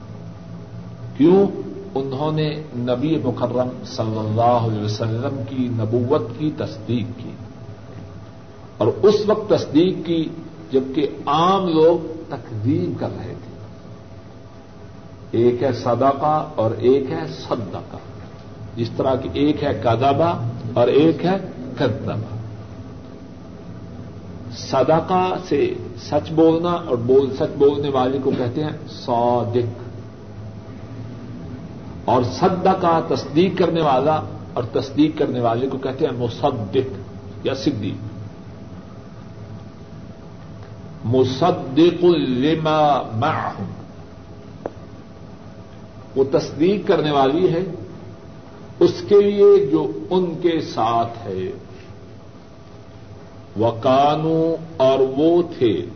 کیوں؟ 1.17 1.47
انہوں 1.95 2.33
نے 2.33 2.63
نبی 2.77 3.21
مکرم 3.25 3.69
صلی 3.85 4.19
اللہ 4.19 4.75
علیہ 4.75 4.85
وسلم 4.85 5.43
کی 5.49 5.69
نبوت 5.71 6.23
کی 6.39 6.51
تصدیق 6.57 7.19
کی۔ 7.19 7.31
اور 8.79 8.87
اس 9.03 9.15
وقت 9.27 9.51
تصدیق 9.51 10.07
کی 10.07 10.29
جبکہ 10.73 11.07
عام 11.27 11.69
لوگ 11.69 12.23
تقدیم 12.29 12.93
کر 12.95 13.09
رہے 13.17 13.35
تھے۔ 13.45 13.49
ایک 15.31 15.63
ہے 15.63 15.73
صدقہ 15.73 16.49
اور 16.57 16.71
ایک 16.79 17.11
ہے 17.11 17.27
صدقہ۔ 17.49 17.97
جس 18.77 18.91
طرح 18.97 19.15
کی 19.15 19.29
ایک 19.33 19.65
ہے 19.65 19.81
کدابا 19.85 20.49
اور 20.75 20.89
ایک 20.89 21.27
ہے 21.27 21.37
کدبا 21.79 22.38
صدقہ 24.59 25.35
سے 25.49 25.75
سچ 26.03 26.33
بولنا 26.33 26.71
اور 26.71 26.97
بول 26.97 27.37
سچ 27.37 27.59
بولنے 27.59 27.89
والے 27.89 28.19
کو 28.25 28.31
کہتے 28.39 28.65
ہیں 28.65 28.71
صادق۔ 28.89 29.89
اور 32.05 32.23
صدقہ 32.23 33.01
تصدیق 33.09 33.59
کرنے 33.59 33.81
والا 33.81 34.21
اور 34.53 34.65
تصدیق 34.73 35.19
کرنے 35.19 35.41
والے 35.41 35.67
کو 35.69 35.79
کہتے 35.79 36.07
ہیں 36.07 36.13
مصدق 36.19 36.77
یا 37.47 37.55
صدیق۔ 37.55 37.95
مصدق 41.05 42.05
لما 42.05 43.03
معہم۔ 43.15 43.65
وہ 46.17 46.25
تصدیق 46.33 46.89
کرنے 46.89 47.11
والی 47.11 47.49
ہے 47.49 47.65
اس 48.81 49.05
کے 49.09 49.21
لیے 49.21 49.67
جو 49.67 49.93
ان 50.11 50.35
کے 50.43 50.61
ساتھ 50.61 51.19
ہے۔ 51.25 51.53
وہ 53.59 53.73
کانو 53.81 54.57
اور 54.77 54.99
وہ 54.99 55.43
تھے 55.59 55.87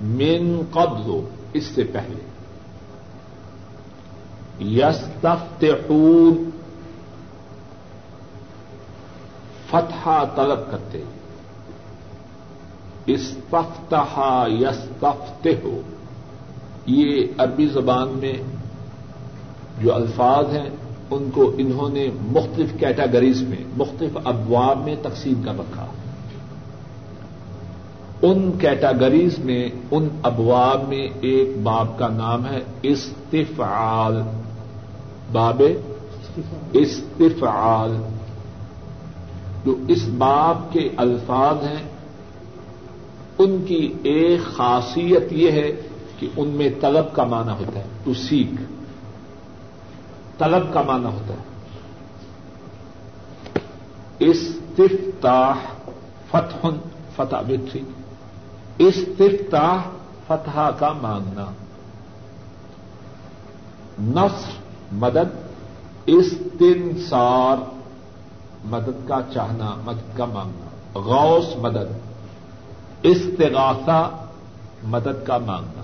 من 0.00 0.60
قبض 0.72 1.10
اس 1.52 1.64
سے 1.64 1.84
پہلے۔ 1.84 2.22
یس 4.64 5.04
فتح 9.70 10.24
طلب 10.34 10.70
کرتے۔ 10.70 11.02
استفتح 13.06 14.20
یس 14.46 15.04
ہو 15.64 15.80
یہ 16.86 17.26
عربی 17.38 17.68
زبان 17.68 18.08
میں 18.08 18.34
جو 19.80 19.94
الفاظ 19.94 20.56
ہیں، 20.56 20.70
ان 21.10 21.30
کو 21.30 21.54
انہوں 21.58 21.88
نے 21.88 22.08
مختلف 22.20 22.70
کیٹاگریز 22.80 23.42
میں، 23.42 23.64
مختلف 23.76 24.18
ابواب 24.24 24.84
میں 24.84 24.96
تقسیم 25.02 25.42
کر 25.42 25.52
رکھا۔ 25.58 25.86
ہے 25.86 26.01
ان 28.22 28.52
کیٹاگریز 28.58 29.38
میں، 29.38 29.68
ان 29.90 30.08
ابواب 30.22 30.88
میں 30.88 31.08
ایک 31.20 31.58
باب 31.62 31.98
کا 31.98 32.08
نام 32.08 32.46
ہے 32.46 32.60
استفعال۔ 32.82 34.22
باب 35.32 35.62
استفعال۔ 36.72 37.96
جو 39.64 39.74
اس 39.88 40.08
باب 40.08 40.72
کے 40.72 40.88
الفاظ 40.96 41.64
ہیں، 41.64 41.82
ان 43.38 43.64
کی 43.66 43.92
ایک 44.02 44.40
خاصیت 44.56 45.32
یہ 45.32 45.50
ہے 45.50 45.72
کہ 46.18 46.28
ان 46.36 46.48
میں 46.48 46.68
طلب 46.80 47.14
کا 47.14 47.24
معنی 47.24 47.52
ہوتا 47.58 47.80
ہے 47.80 47.84
ٹو 48.04 48.14
سیکھ 48.14 48.62
طلب 50.38 50.74
کا 50.74 50.82
معنی 50.82 51.04
ہوتا 51.04 51.34
ہے۔ 51.34 51.52
استفتاح، 54.18 55.54
فتح 56.30 56.66
فتح 57.16 57.36
بتری 57.48 57.80
استفتاح 58.88 59.76
فتح 60.26 60.60
کا 60.78 60.92
مانگنا۔ 60.92 61.46
نصر، 64.00 64.50
مدد۔ 64.92 65.52
استنصار، 66.06 67.56
مدد 68.64 69.08
کا 69.08 69.20
چاہنا، 69.34 69.74
مدد 69.84 70.16
کا 70.16 70.24
مانگنا۔ 70.24 70.98
غوث، 70.98 71.56
مدد۔ 71.56 71.92
استغاثہ، 73.02 74.26
مدد 74.82 75.26
کا 75.26 75.38
مانگنا۔ 75.38 75.82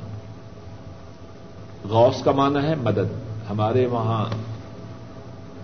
غوث 1.89 2.23
کا 2.23 2.31
معنی 2.31 2.67
ہے 2.67 2.75
مدد۔ 2.75 3.29
ہمارے 3.51 3.87
وہاں 3.87 4.27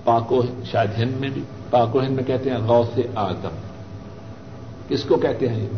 پاکو 0.04 0.42
شاید 0.64 0.90
ہند 0.98 1.20
میں 1.20 1.28
بھی 1.28 1.42
پاکو 1.70 2.00
ہند 2.00 2.16
میں 2.16 2.24
کہتے 2.24 2.50
ہیں 2.50 2.58
غوث 2.58 2.98
آدم۔ 3.14 3.54
کس 4.88 5.04
کو 5.04 5.16
کہتے 5.16 5.48
ہیں؟ 5.48 5.68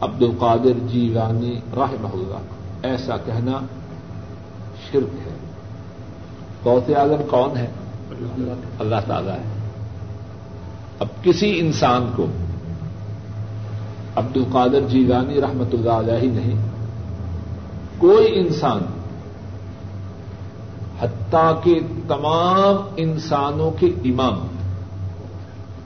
عبد 0.00 0.22
القادر 0.22 0.86
جیوانی 0.86 1.60
راہ 1.76 1.92
اللہ، 2.02 2.86
ایسا 2.86 3.16
کہنا 3.16 3.58
شرک 4.90 5.14
ہے۔ 5.26 5.34
غوث 6.64 6.90
اعظم 6.96 7.22
کون 7.30 7.56
ہے 7.56 7.66
اللہ 8.78 9.00
تعالی 9.06 9.30
ہے۔ 9.30 9.42
اب 10.98 11.06
کسی 11.22 11.60
انسان 11.60 12.10
کو 12.16 12.26
عبد 14.16 14.36
القادر 14.36 14.80
جیوانی 14.80 15.40
رحمت 15.40 15.74
اللہ 15.74 15.90
علیہ 15.90 16.18
ہی 16.22 16.26
نہیں، 16.26 16.56
کوئی 17.98 18.38
انسان 18.38 18.82
حتیٰ 21.00 21.62
کہ 21.62 21.80
تمام 22.08 22.94
انسانوں 22.96 23.70
کے 23.70 23.86
امام، 23.86 24.46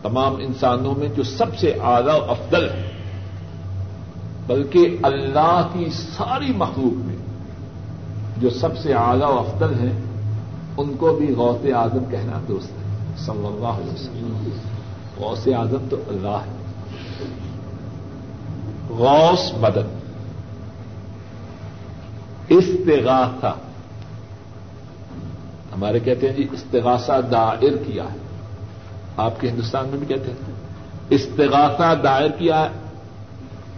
تمام 0.02 0.36
انسانوں 0.38 0.94
میں 0.98 1.08
جو 1.08 1.22
سب 1.22 1.58
سے 1.58 1.72
اعلی 1.72 2.18
افضل 2.28 2.68
ہے 2.68 2.93
بلکہ 4.46 4.96
اللہ 5.02 5.68
کی 5.72 5.90
ساری 5.90 6.52
مخلوق 6.52 7.06
میں 7.06 7.16
جو 8.36 8.50
سب 8.50 8.78
سے 8.78 8.94
اعلی 8.94 9.24
و 9.24 9.38
افضل 9.38 9.74
ہیں، 9.74 9.92
ان 10.76 10.94
کو 10.96 11.14
بھی 11.14 11.34
غوث 11.34 11.66
اعظم 11.74 12.04
کہنا 12.10 12.40
دوست 12.48 12.70
ہے، 12.70 13.16
صلی 13.18 13.46
اللہ 13.46 13.66
علیہ 13.66 13.92
وسلم۔ 13.92 14.48
غوث 15.16 15.48
اعظم 15.56 15.86
تو 15.90 15.96
اللہ 16.08 16.28
ہے۔ 16.28 16.64
غوث 18.90 19.52
مدد 19.54 20.04
استغاثہ۔ 22.48 23.54
ہمارے 25.74 26.00
کہتے 26.00 26.28
ہیں 26.28 26.36
جی 26.36 26.46
استغاثہ 26.52 27.20
دائر 27.30 27.76
کیا 27.86 28.04
ہے۔ 28.04 28.18
آپ 29.16 29.40
کے 29.40 29.50
ہندوستان 29.50 29.88
میں 29.88 29.98
بھی 29.98 30.06
کہتے 30.06 30.30
ہیں۔ 30.30 30.52
استغاثہ 31.10 31.94
دائر 32.02 32.30
کیا 32.30 32.60
ہے۔ 32.60 32.83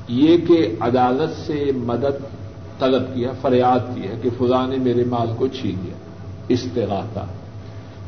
یہ 0.09 0.37
کہ 0.37 0.75
عدالت 0.81 1.47
سے 1.47 1.71
مدد 1.77 2.37
طلب 2.79 3.15
کیا، 3.15 3.31
فریاد 3.41 3.79
کی 3.95 4.03
ہے 4.03 4.15
کہ 4.23 4.31
فضا 4.39 4.67
نے 4.67 4.77
میرے 4.77 5.05
مال 5.05 5.33
کو 5.37 5.47
چھین 5.47 5.75
لیا، 5.85 5.95
استغاثہ۔ 6.49 7.27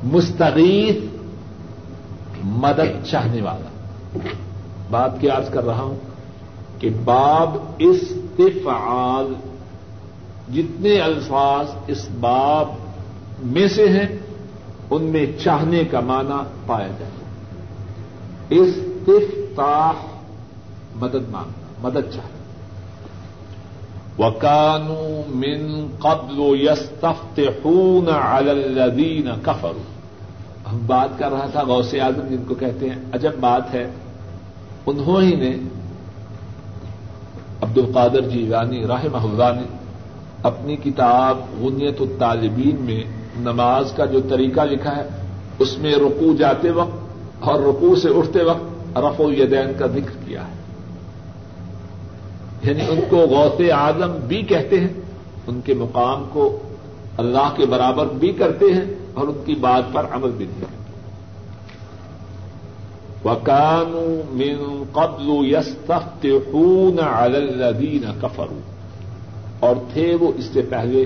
مستغیث 0.04 0.96
مدد 2.44 3.06
چاہنے 3.06 3.42
والا۔ 3.42 3.68
بات 4.90 5.20
کیا 5.20 5.36
عرض 5.36 5.50
کر 5.50 5.64
رہا 5.64 5.82
ہوں 5.82 5.96
کہ 6.78 6.90
باب 7.04 7.56
استفعال، 7.78 9.34
جتنے 10.54 11.00
الفاظ 11.00 11.66
اس 11.86 12.08
باب 12.20 12.68
میں 13.42 13.68
سے 13.68 13.88
ہیں، 13.88 14.18
ان 14.90 15.02
میں 15.02 15.26
چاہنے 15.38 15.84
کا 15.84 16.00
معنی 16.00 16.42
پایا 16.66 16.88
جائے 16.88 17.12
استفتاح 18.60 19.92
مدد 20.96 21.28
مانگنا 21.30 21.57
مدد 21.82 22.10
چاہنا 22.14 22.36
وکانو 24.18 25.22
من 25.34 25.86
قبل 25.98 26.40
یستفتحون 26.60 28.08
علی 28.08 28.50
الذین 28.50 29.28
کفروا 29.42 29.86
ہم 30.70 30.78
بات 30.86 31.18
کر 31.18 31.30
رہا 31.30 31.46
تھا 31.52 31.62
غوث 31.62 31.94
اعظم 31.94 32.26
جن 32.30 32.42
کو 32.48 32.54
کہتے 32.54 32.88
ہیں، 32.88 32.98
عجب 33.12 33.32
بات 33.40 33.74
ہے، 33.74 33.90
انہوں 34.86 35.22
ہی 35.22 35.34
نے 35.34 35.52
عبد 37.60 37.78
القادر 37.78 38.20
جی 38.20 38.48
رانی 38.50 38.84
راہ 38.86 39.04
اللہ 39.14 39.52
نے 39.56 39.66
اپنی 40.42 40.76
کتاب 40.76 41.38
غنیت 41.60 42.00
الطالبین 42.00 42.76
میں 42.80 43.02
نماز 43.38 43.92
کا 43.96 44.04
جو 44.04 44.20
طریقہ 44.20 44.60
لکھا 44.60 44.96
ہے، 44.96 45.08
اس 45.58 45.78
میں 45.78 45.94
رکو 45.94 46.34
جاتے 46.38 46.70
وقت 46.70 47.46
اور 47.48 47.60
رکو 47.60 47.96
سے 47.96 48.08
اٹھتے 48.08 48.42
وقت 48.42 48.98
رف 48.98 49.20
الیدین 49.20 49.72
کا 49.78 49.86
ذکر 49.86 50.24
کیا 50.26 50.48
ہے۔ 50.48 50.57
یعنی 52.62 52.80
ان 52.88 53.00
کو 53.08 53.16
غوث 53.16 53.60
اعظم 53.72 54.12
بھی 54.26 54.42
کہتے 54.42 54.80
ہیں، 54.80 54.92
ان 55.46 55.60
کے 55.64 55.74
مقام 55.74 56.24
کو 56.32 56.58
اللہ 57.16 57.54
کے 57.56 57.66
برابر 57.66 58.06
بھی 58.06 58.32
کرتے 58.32 58.64
ہیں 58.64 58.84
اور 59.14 59.28
ان 59.28 59.42
کی 59.44 59.54
بات 59.54 59.84
پر 59.92 60.06
عمل 60.10 60.30
بھی 60.30 60.46
نہیں 60.46 60.76
وکانو 63.24 64.22
من 64.30 64.82
قبل 64.92 65.28
یستفتحون 65.52 66.98
علی 66.98 67.36
الذین 67.36 68.04
کفروا 68.20 68.60
اور 69.60 69.76
تھے 69.92 70.14
وہ 70.20 70.32
اس 70.36 70.44
سے 70.44 70.62
پہلے 70.62 71.04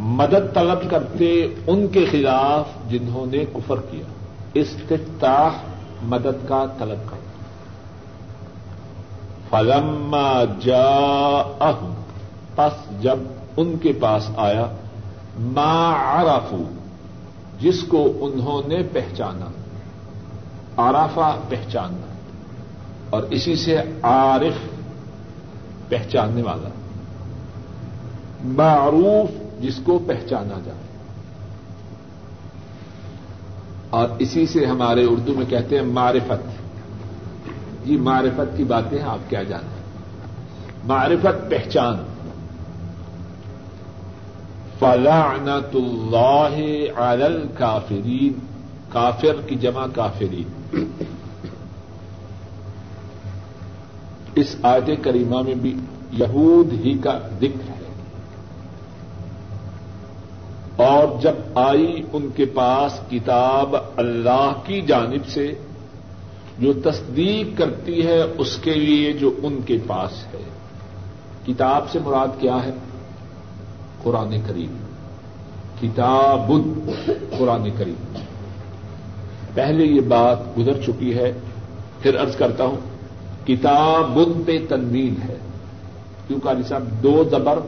مدد 0.00 0.54
طلب 0.54 0.90
کرتے 0.90 1.48
ان 1.66 1.86
کے 1.86 2.04
خلاف 2.10 2.90
جنہوں 2.90 3.26
نے 3.26 3.44
کفر 3.52 3.80
کیا۔ 3.90 4.04
استفتاح 4.54 5.50
مدد 6.02 6.48
کا 6.48 6.66
طلب 6.78 7.10
کرتا 7.10 7.17
فلما 9.50 10.44
جا 10.60 11.82
پس 12.54 13.02
جب 13.02 13.18
ان 13.56 13.76
کے 13.78 13.92
پاس 13.92 14.30
آیا، 14.36 14.66
ما 15.38 15.94
عرفو 15.96 16.62
جس 17.60 17.82
کو 17.82 18.12
انہوں 18.20 18.68
نے 18.68 18.82
پہچانا 18.92 19.46
آرافا 20.76 21.40
پہچاننا، 21.48 22.06
اور 23.10 23.22
اسی 23.22 23.56
سے 23.56 23.76
عارف 24.02 24.52
پہچاننے 25.88 26.42
والا، 26.42 26.68
معروف 28.44 29.62
جس 29.62 29.80
کو 29.84 29.98
پہچانا 30.06 30.58
جائے۔ 30.64 30.78
اور 33.90 34.08
اسی 34.18 34.46
سے 34.46 34.66
ہمارے 34.66 35.04
اردو 35.04 35.32
میں 35.36 35.46
کہتے 35.46 35.78
ہیں 35.78 35.86
معرفت۔ 35.86 36.67
جی 37.84 37.96
معرفت 37.96 38.56
کی 38.56 38.64
باتیں 38.64 39.02
آپ 39.02 39.30
کیا 39.30 39.42
جانتے 39.42 39.66
ہیں؟ 39.66 39.78
معرفت 40.84 41.50
پہچان۔ 41.50 41.96
فلعنت 44.78 45.76
اللہ 45.76 47.00
علی 47.00 47.24
الکافرین 47.24 48.32
کافر 48.88 49.42
کی 49.46 49.54
جمع 49.54 49.86
کافری 49.94 50.44
اس 54.34 54.56
آیت 54.62 54.90
کریمہ 55.02 55.42
میں 55.42 55.54
بھی 55.54 55.74
یہود 56.12 56.72
ہی 56.72 56.98
کا 56.98 57.18
ذکر 57.40 57.70
ہے۔ 57.70 57.78
اور 60.76 61.20
جب 61.20 61.32
آئی 61.54 62.02
ان 62.12 62.28
کے 62.36 62.44
پاس 62.44 63.10
کتاب 63.10 63.76
اللہ 63.96 64.52
کی 64.64 64.80
جانب 64.80 65.26
سے 65.28 65.54
جو 66.58 66.72
تصدیق 66.72 67.58
کرتی 67.58 68.06
ہے 68.06 68.22
اس 68.38 68.56
کے 68.56 68.74
لیے 68.74 69.12
جو 69.12 69.34
ان 69.42 69.60
کے 69.66 69.78
پاس 69.86 70.24
ہے۔ 70.34 70.42
کتاب 71.46 71.90
سے 71.90 71.98
مراد 71.98 72.28
کیا 72.38 72.56
ہے؟ 72.64 72.70
قرآن 74.02 74.36
کریم۔ 74.46 74.76
کتاب 75.80 76.52
قرآن 77.38 77.68
کریم۔ 77.78 78.18
پہلے 79.54 79.84
یہ 79.84 80.00
بات 80.00 80.58
گزر 80.58 80.82
چکی 80.86 81.14
ہے، 81.14 81.32
پھر 82.00 82.18
ارض 82.20 82.36
کرتا 82.36 82.64
ہوں، 82.64 82.76
کتاب 83.46 84.18
پہ 84.46 84.58
تنوین 84.68 85.14
ہے۔ 85.28 85.36
کیوں 86.26 86.40
کہا 86.40 86.52
جی 86.52 86.62
صاحب؟ 86.62 86.84
دو 87.02 87.24
زبر، 87.30 87.58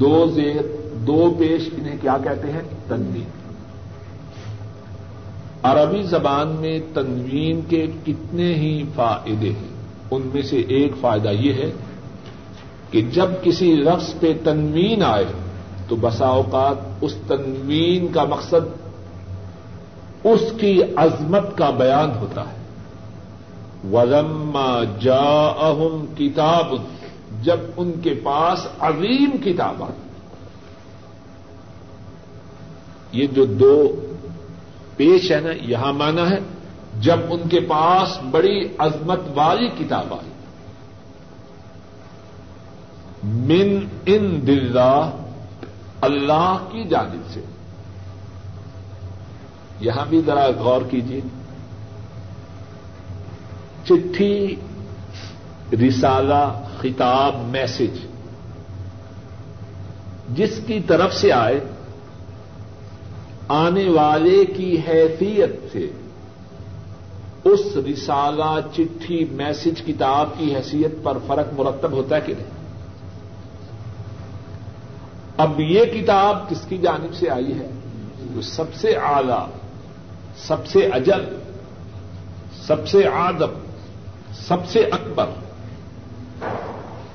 دو 0.00 0.26
زیر، 0.26 0.76
دو 1.06 1.34
پیش 1.38 1.68
انہیں 1.78 1.96
کیا 2.00 2.16
کہتے 2.24 2.52
ہیں؟ 2.52 2.62
تنوین۔ 2.88 3.41
عربی 5.62 6.02
زبان 6.02 6.48
میں 6.48 6.80
تنوین 6.94 7.60
کے 7.68 7.86
کتنے 8.06 8.54
ہی 8.54 8.82
فائدے 8.94 9.50
ہیں، 9.50 9.68
ان 10.10 10.30
میں 10.34 10.42
سے 10.42 10.56
ایک 10.56 10.92
فائدہ 11.00 11.28
یہ 11.28 11.52
ہے 11.52 11.70
کہ 12.90 13.00
جب 13.02 13.26
کسی 13.42 13.76
لفظ 13.76 14.14
پہ 14.20 14.32
تنوین 14.44 15.02
آئے 15.02 15.24
تو 15.88 15.96
بسا 15.96 16.26
اوقات 16.26 16.76
اس 17.00 17.14
تنوین 17.26 18.08
کا 18.12 18.24
مقصد 18.24 18.82
اس 20.24 20.40
کی 20.60 20.82
عظمت 20.96 21.58
کا 21.58 21.70
بیان 21.70 22.10
ہوتا 22.20 22.40
ہے۔ 22.40 22.62
ولما 23.92 24.84
جا 25.00 25.46
اہم 25.46 26.04
کتاب 26.18 26.74
جب 27.42 27.60
ان 27.76 27.92
کے 28.02 28.14
پاس 28.22 28.66
عظیم 28.78 29.30
کتاب 29.44 29.82
آئی۔ 29.82 30.00
یہ 33.12 33.26
جو 33.26 33.44
دو 33.44 34.06
پیش 35.02 35.32
ہے 35.32 35.40
نا، 35.40 35.50
یہاں 35.60 35.92
مانا 35.92 36.30
ہے، 36.30 36.38
جب 37.00 37.18
ان 37.30 37.48
کے 37.48 37.60
پاس 37.60 38.18
بڑی 38.30 38.68
عظمت 38.78 39.18
والی 39.34 39.68
کتاب 39.68 40.14
آئی۔ 40.14 40.32
من 43.22 43.86
ان 44.06 44.46
دلہ 44.46 45.10
اللہ 46.00 46.56
کی 46.72 46.84
جانب 46.84 47.32
سے۔ 47.34 47.40
یہاں 49.80 50.06
بھی 50.08 50.22
ذرا 50.26 50.46
غور 50.46 50.82
کیجیے 50.90 51.20
چٹھی، 53.84 54.56
رسالہ، 55.72 56.64
خطاب، 56.78 57.36
میسج، 57.36 58.06
جس 60.28 60.60
کی 60.66 60.80
طرف 60.80 61.14
سے 61.14 61.32
آئے 61.32 61.60
آنے 63.52 63.88
والے 63.88 64.44
کی 64.44 64.80
حیثیت 64.88 65.72
سے 65.72 65.90
اس 67.44 67.76
رسالہ 67.76 68.60
چٹھی 68.72 69.24
میسج 69.24 69.82
کتاب 69.86 70.28
کی 70.38 70.56
حیثیت 70.56 70.92
پر 71.02 71.18
فرق 71.26 71.60
مرتب 71.60 71.92
ہوتا 71.92 72.16
ہے 72.16 72.20
کہ 72.20 72.34
نہیں؟ 72.34 72.46
اب 75.36 75.60
یہ 75.60 75.84
کتاب 75.84 76.50
کس 76.50 76.60
کی 76.68 76.78
جانب 76.78 77.14
سے 77.14 77.30
آئی 77.30 77.58
ہے؟ 77.58 77.70
جو 78.34 78.40
سب 78.40 78.74
سے 78.74 78.96
اعلی، 78.96 79.58
سب 80.36 80.66
سے 80.66 80.86
اجل، 80.86 81.24
سب 82.66 82.88
سے 82.88 83.06
آدم 83.06 83.52
سب 84.48 84.68
سے 84.68 84.80
اکبر، 84.80 85.26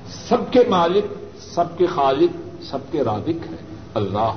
سب 0.10 0.38
کے 0.52 0.60
مالک، 0.69 1.06
سب 1.39 1.78
کے 1.78 1.86
خالق، 1.86 2.63
سب 2.63 2.78
کے 2.91 3.04
رادق 3.04 3.52
ہے 3.52 3.58
اللہ 3.93 4.32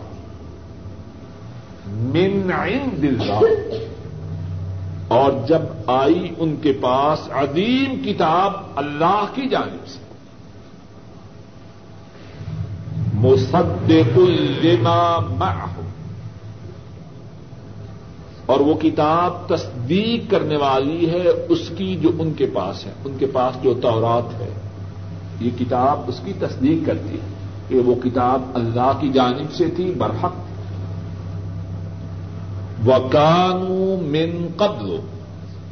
من 1.93 2.53
عند 2.53 3.05
اللہ۔ 3.05 3.49
اور 5.09 5.33
جب 5.49 5.59
آئی 5.87 6.35
ان 6.39 6.57
کے 6.63 6.73
پاس 6.73 7.31
عظیم 7.31 8.03
کتاب 8.05 8.53
اللہ 8.77 9.25
کی 9.35 9.49
جانب 9.49 9.89
سے۔ 9.89 9.99
مصدق 13.15 14.19
لما 14.65 15.19
معه۔ 15.19 15.83
اور 18.47 18.61
وہ 18.61 18.75
کتاب 18.75 19.49
تصدیق 19.49 20.31
کرنے 20.31 20.57
والی 20.57 21.11
ہے 21.11 21.29
اس 21.49 21.71
کی 21.77 21.97
جو 21.97 22.11
ان 22.19 22.33
کے 22.33 22.47
پاس 22.55 22.87
ہے۔ 22.87 22.93
ان 23.05 23.17
کے 23.19 23.27
پاس 23.27 23.63
جو 23.63 23.75
تورات 23.75 24.41
ہے۔ 24.41 24.49
یہ 25.41 25.51
کتاب 25.59 26.01
اس 26.07 26.21
کی 26.25 26.33
تصدیق 26.39 26.87
کرتی 26.87 27.15
ہے 27.15 27.29
کہ 27.69 27.79
وہ 27.79 27.95
کتاب 28.05 28.43
اللہ 28.55 28.93
کی 29.01 29.09
جانب 29.09 29.53
سے 29.53 29.65
تھی، 29.77 29.95
برحق 29.99 30.33
وکانو 32.87 33.97
من 33.97 34.47
قبل 34.57 34.97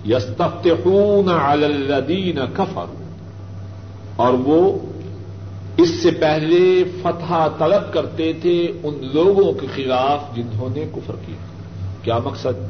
یستفتحون 0.04 1.28
علی 1.28 1.64
الذین 1.64 2.38
کفر 2.52 2.84
اور 4.16 4.32
وہ 4.32 4.78
اس 5.76 5.90
سے 5.90 6.10
پہلے 6.10 6.84
فتح 7.02 7.48
طلب 7.58 7.92
کرتے 7.92 8.32
تھے 8.32 8.72
ان 8.82 8.94
لوگوں 9.14 9.52
کے 9.52 9.66
خلاف 9.74 10.36
جنہوں 10.36 10.68
نے 10.68 10.84
کفر 10.94 11.14
کیا 11.26 11.36
کیا 12.02 12.18
مقصد؟ 12.18 12.66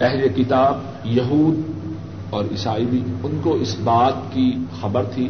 اہل 0.00 0.28
کتاب، 0.36 0.78
یہود 1.04 1.60
اور 2.30 2.44
عیسائی 2.50 2.84
بھی 2.84 3.02
ان 3.22 3.40
کو 3.42 3.54
اس 3.54 3.76
بات 3.84 4.34
کی 4.34 4.52
خبر 4.80 5.04
تھی، 5.14 5.28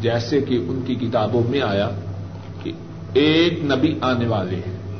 جیسے 0.00 0.40
کہ 0.40 0.54
ان 0.68 0.80
کی 0.86 0.94
کتابوں 0.94 1.42
میں 1.48 1.60
آیا 1.60 1.90
کہ 2.62 2.72
ایک 3.12 3.64
نبی 3.64 3.94
آنے 4.00 4.26
والے 4.26 4.56
ہیں۔ 4.56 4.91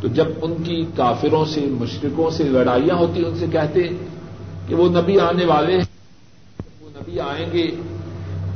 تو 0.00 0.08
جب 0.08 0.26
ان 0.42 0.54
کی 0.64 0.86
کافروں 0.96 1.44
سے 1.44 1.60
مشرقوں 1.60 2.30
سے 2.30 2.44
لڑائیاں 2.44 2.96
ہوتی، 2.96 3.24
ان 3.26 3.38
سے 3.38 3.46
کہتے 3.52 3.82
کہ 4.66 4.74
وہ 4.74 4.88
نبی 4.88 5.20
آنے 5.20 5.44
والے 5.44 5.72
ہیں، 5.72 5.84
وہ 6.82 6.88
نبی 6.96 7.20
آئیں 7.20 7.46
گے، 7.52 7.70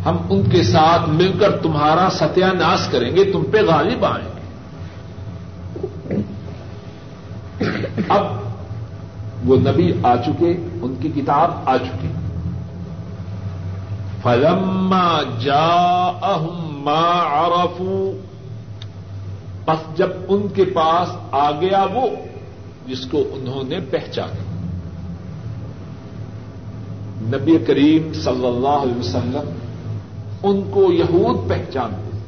ہم 0.04 0.16
ان 0.30 0.50
کے 0.50 0.62
ساتھ 0.62 1.08
مل 1.08 1.32
کر 1.40 1.58
تمہارا 1.58 2.08
ستیہ 2.12 2.44
ناش 2.44 2.88
کریں 2.88 3.16
گے، 3.16 3.32
تم 3.32 3.42
پہ 3.50 3.62
غالب 3.62 4.04
آئیں 4.04 4.28
گے۔ 4.28 4.42
اب 8.08 8.26
وہ 9.46 9.56
نبی 9.56 9.92
آ 10.02 10.16
چکے، 10.16 10.56
ان 10.82 10.94
کی 11.00 11.08
کتاب 11.08 11.50
آ 11.64 11.76
چکی۔ 11.76 12.08
فلما 14.22 15.22
جا 15.40 16.36
ما 16.56 17.22
عرفو 17.30 18.12
بس 19.64 19.98
جب 19.98 20.08
ان 20.28 20.48
کے 20.48 20.64
پاس 20.64 21.08
آ 21.30 21.50
گیا 21.50 21.86
وہ 21.94 22.06
جس 22.86 23.06
کو 23.06 23.22
انہوں 23.32 23.62
نے 23.68 23.78
پہچانا۔ 23.90 24.52
نبی 27.36 27.58
کریم 27.58 28.12
صلی 28.12 28.46
اللہ 28.46 28.68
علیہ 28.68 28.98
وسلم 28.98 29.58
ان 30.42 30.70
کو 30.70 30.92
یہود 30.92 31.48
پہچانتے 31.48 32.18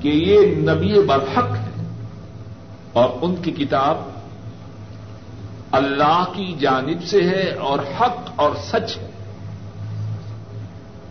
کہ 0.00 0.08
یہ 0.08 0.56
نبی 0.56 1.02
برحق 1.02 1.54
ہے 1.56 1.84
اور 2.92 3.08
ان 3.22 3.34
کی 3.42 3.50
کتاب 3.50 3.96
اللہ 5.72 6.24
کی 6.32 6.56
جانب 6.60 7.04
سے 7.04 7.22
ہے 7.22 7.50
اور 7.50 7.78
حق 7.78 8.30
اور 8.36 8.50
سچ 8.64 8.96
ہے۔ 8.96 9.10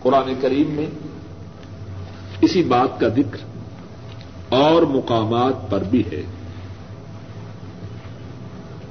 قرآن 0.02 0.34
کریم 0.40 0.70
میں 0.70 0.86
اسی 2.40 2.62
بات 2.62 3.00
کا 3.00 3.08
ذکر 3.08 3.53
اور 4.54 4.82
مقامات 4.82 5.70
پر 5.70 5.82
بھی 5.82 6.02
ہے۔ 6.12 6.22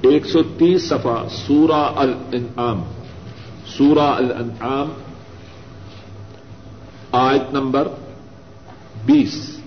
ایک 0.01 0.25
سو 0.25 0.43
تیس 0.43 0.89
صفحہ 0.89 1.27
سورہ 1.47 1.91
الانعام۔ 1.95 2.83
سورہ 3.77 3.99
الانعام، 3.99 4.89
آیت 7.11 7.53
نمبر 7.53 7.87
بیس۔ 9.05 9.57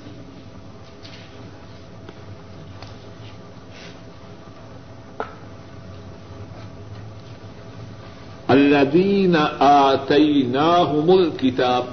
الذین 8.48 9.36
آتیناہم 9.58 11.10
الکتاب۔ 11.10 11.84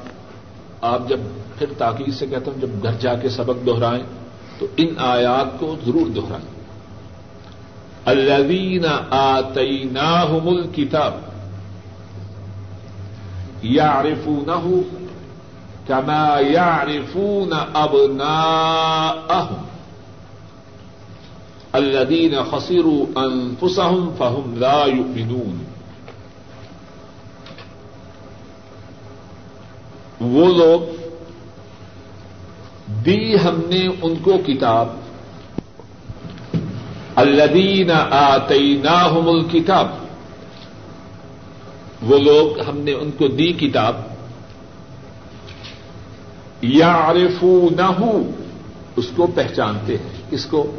آپ 0.81 1.09
جب 1.09 1.19
پھر 1.57 1.73
تاکید 1.77 2.13
سے 2.13 2.25
کہتا 2.25 2.51
ہوں، 2.51 2.59
جب 2.59 2.83
گھر 2.83 2.99
جا 2.99 3.13
کے 3.15 3.29
سبق 3.29 3.65
دوہرائیں 3.65 4.03
تو 4.59 4.67
ان 4.77 4.93
آیات 5.05 5.59
کو 5.59 5.75
ضرور 5.85 6.07
دوہرائیں 6.09 6.51
الذین 8.05 8.85
آتیناہم 9.11 10.47
الکتاب 10.47 11.13
یعرفونہ 13.63 14.61
کما 15.87 16.25
یعرفون 16.41 17.53
ابناءہم 17.75 19.61
الذين 21.73 22.35
خسروا 22.43 23.05
انفسهم 23.17 24.11
فهم 24.17 24.57
لا 24.57 24.85
يؤمنون 24.87 25.61
وہ 30.23 30.45
لوگ 30.53 31.02
دی 33.05 33.35
ہم 33.35 33.61
نے 33.67 33.87
ان 34.01 34.15
کو 34.15 34.37
کتاب 34.47 34.87
الدین 37.15 37.91
آتیناہم 38.11 39.29
الکتاب، 39.29 39.87
وہ 42.01 42.17
لوگ 42.17 42.69
ہم 42.69 42.77
نے 42.77 42.91
ان 42.91 43.11
کو 43.11 43.27
دی 43.27 43.53
کتاب 43.53 43.95
یا 46.61 47.11
نہ 47.77 47.91
اس 48.95 49.07
کو 49.15 49.27
پہچانتے 49.27 49.97
ہیں 49.97 50.31
کس 50.31 50.45
کو 50.45 50.71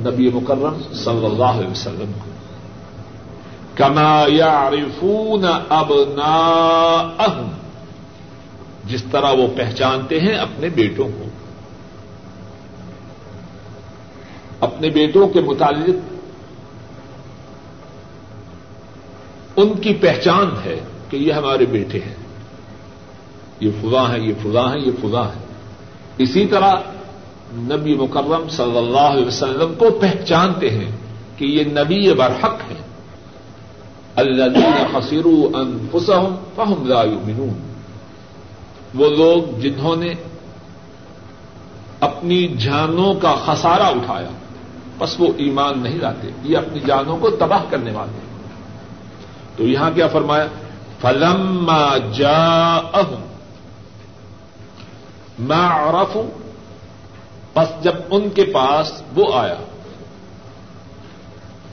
نبی 0.00 0.30
مکرم 0.34 0.94
صلی 0.94 1.24
اللہ 1.24 1.60
علیہ 1.60 1.70
وسلم 1.70 2.12
کو۔ 2.24 2.30
کما 3.74 4.24
یا 4.28 4.70
اب 5.68 5.92
جس 8.84 9.04
طرح 9.10 9.32
وہ 9.32 9.46
پہچانتے 9.56 10.20
ہیں 10.20 10.34
اپنے 10.34 10.68
بیٹوں 10.68 11.08
کو۔ 11.08 11.29
اپنے 14.60 14.90
بیٹوں 14.90 15.28
کے 15.28 15.40
متعلق 15.40 15.96
ان 19.56 19.72
کی 19.80 19.94
پہچان 19.94 20.46
ہے 20.64 20.80
کہ 21.10 21.16
یہ 21.16 21.32
ہمارے 21.32 21.66
بیٹے 21.66 21.98
ہیں۔ 21.98 22.14
یہ 23.60 23.70
فضا 23.82 24.12
ہے 24.12 24.20
یہ 24.20 24.34
فضا 24.42 24.72
ہے 24.72 24.78
یہ 24.78 24.90
فضا 25.02 25.26
ہے 25.26 25.44
اسی 26.18 26.46
طرح 26.46 26.72
نبی 27.52 27.94
مکرم 27.94 28.48
صلی 28.48 28.78
اللہ 28.78 29.00
علیہ 29.00 29.26
وسلم 29.26 29.74
کو 29.78 29.90
پہچانتے 29.90 30.70
ہیں 30.70 30.90
کہ 31.36 31.44
یہ 31.44 31.64
نبی 31.64 32.14
برحق 32.14 32.70
ہے 32.70 32.80
اللہ 34.16 34.86
خصیر 34.92 35.26
انفسهم 35.54 36.34
فهم 36.54 36.86
لا 36.86 37.02
يؤمنون 37.04 37.70
وہ 38.94 39.10
لوگ 39.10 39.58
جنہوں 39.60 39.96
نے 39.96 40.12
اپنی 42.00 42.48
جانوں 42.48 43.14
کا 43.14 43.34
خسارہ 43.34 43.82
اٹھایا۔ 43.82 44.30
بس 45.00 45.20
وہ 45.20 45.26
ایمان 45.36 45.78
نہیں 45.78 45.98
لاتے، 45.98 46.28
یہ 46.42 46.58
اپنی 46.58 46.80
جانوں 46.80 47.16
کو 47.16 47.30
تباہ 47.30 47.64
کرنے 47.70 47.92
والے 47.92 48.18
تو 49.56 49.64
یہاں 49.64 49.90
کیا 49.90 50.06
فرمایا؟ 50.06 50.46
فلم 51.00 51.70
جا 52.14 52.80
میں 55.38 56.22
بس 57.54 57.84
جب 57.84 57.92
ان 58.10 58.30
کے 58.30 58.44
پاس 58.44 59.02
وہ 59.14 59.34
آیا، 59.34 59.56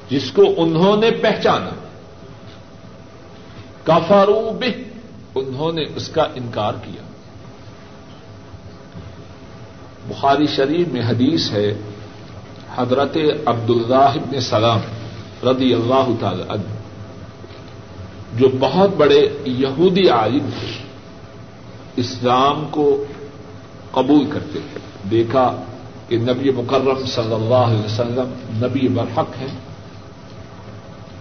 جس 0.09 0.31
کو 0.31 0.43
انہوں 0.57 0.97
نے 0.97 1.11
پہچانا 1.11 1.69
کفارو 3.83 4.59
انہوں 5.35 5.71
نے 5.71 5.83
اس 5.95 6.07
کا 6.07 6.23
انکار 6.35 6.73
کیا۔ 6.83 7.01
بخاری 10.07 10.47
شریف 10.47 10.87
میں 10.87 11.01
حدیث 11.01 11.51
ہے 11.51 11.73
حضرت 12.77 13.17
عبد 13.45 13.69
اللہ 13.69 13.95
ابن 13.95 14.39
سلام 14.39 14.79
رضی 15.47 15.73
اللہ 15.73 16.09
تعالی 16.19 16.43
عنہ، 16.49 16.77
جو 18.39 18.47
بہت 18.59 18.89
بڑے 18.97 19.27
یہودی 19.45 20.09
عالم 20.09 20.49
تھے، 20.59 20.83
اسلام 21.95 22.67
کو 22.71 23.03
قبول 23.91 24.25
کرتے 24.29 24.59
تھے۔ 24.73 24.79
دیکھا 25.11 25.63
کہ 26.07 26.17
نبی 26.17 26.51
مکرم 26.51 27.05
صلی 27.05 27.33
اللہ 27.33 27.55
علیہ 27.55 27.85
وسلم 27.85 28.33
نبی 28.65 28.87
برحق 28.87 29.41
ہیں، 29.41 29.59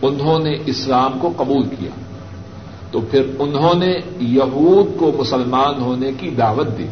انہوں 0.03 0.39
نے 0.39 0.57
اسلام 0.67 1.19
کو 1.19 1.33
قبول 1.37 1.63
کیا۔ 1.63 1.91
تو 2.91 3.01
پھر 3.01 3.23
انہوں 3.39 3.75
نے 3.75 3.99
یہود 4.21 4.99
کو 4.99 5.13
مسلمان 5.19 5.81
ہونے 5.81 6.13
کی 6.21 6.31
دعوت 6.31 6.79
دی۔ 6.79 6.87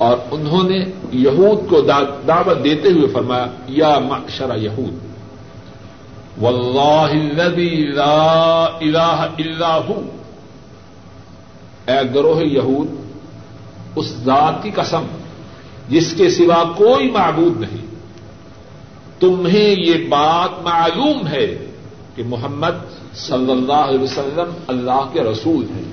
اور 0.00 0.16
انہوں 0.30 0.68
نے 0.68 0.78
یہود 1.12 1.68
کو 1.68 1.80
دعوت 2.28 2.64
دیتے 2.64 2.88
ہوئے 2.88 3.06
فرمایا، 3.06 3.46
یا 3.68 3.98
معشر 3.98 4.56
یہود، 4.56 4.94
واللہ 6.42 7.10
الذی 7.10 7.74
لا 7.86 8.64
الہ 8.64 9.26
الا 9.38 9.76
ہو۔ 9.76 10.00
اے 11.86 11.98
گروہ 12.14 12.42
یہود، 12.42 12.94
اس 13.96 14.06
ذات 14.06 14.62
کی 14.62 14.70
قسم 14.70 15.02
جس 15.88 16.14
کے 16.16 16.30
سوا 16.30 16.62
کوئی 16.76 17.10
معبود 17.10 17.60
نہیں۔ 17.60 17.86
تمہیں 19.20 19.74
یہ 19.78 20.08
بات 20.08 20.62
معلوم 20.62 21.26
ہے 21.26 21.46
کہ 22.14 22.22
محمد 22.26 22.76
صلی 23.14 23.52
اللہ 23.52 23.86
علیہ 23.90 24.00
وسلم 24.00 24.52
اللہ 24.66 25.08
کے 25.12 25.20
رسول 25.20 25.64
ہیں 25.74 25.88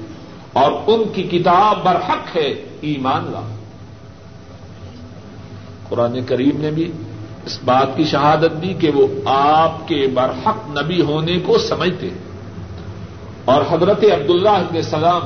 اور 0.53 0.71
ان 0.87 1.03
کی 1.13 1.23
کتاب 1.23 1.83
برحق 1.83 2.35
ہے، 2.35 2.49
ایمان 2.81 3.31
لا 3.31 3.41
قرآن 5.89 6.23
کریم 6.26 6.52
نے 6.56 6.71
بھی 6.71 6.91
اس 7.45 7.60
بات 7.65 7.97
کی 7.97 8.04
شہادت 8.04 8.62
دی 8.62 8.73
کہ 8.73 8.89
وہ 8.89 9.08
آپ 9.26 9.88
کے 9.88 10.08
برحق 10.13 10.84
نبی 10.84 11.02
ہونے 11.02 11.39
کو 11.45 11.58
سمجھتے 11.58 12.10
اور 13.45 13.62
حضرت 13.69 14.04
عبداللہ 14.04 14.50
ابن 14.50 14.82
سلام 14.82 15.21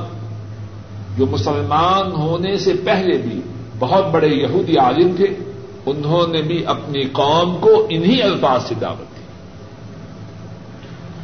جو 1.17 1.25
مسلمان 1.25 2.11
ہونے 2.11 2.57
سے 2.57 2.73
پہلے 2.85 3.17
بھی 3.17 3.41
بہت 3.79 4.05
بڑے 4.11 4.27
یہودی 4.27 4.77
عالم 4.77 5.15
تھے، 5.15 5.27
انہوں 5.85 6.27
نے 6.27 6.41
بھی 6.41 6.65
اپنی 6.65 7.01
قوم 7.03 7.57
کو 7.61 7.87
انہی 7.89 8.21
الفاظ 8.21 8.63
سے 8.63 8.75
دعوت 8.81 8.99
دی۔ 8.99 9.21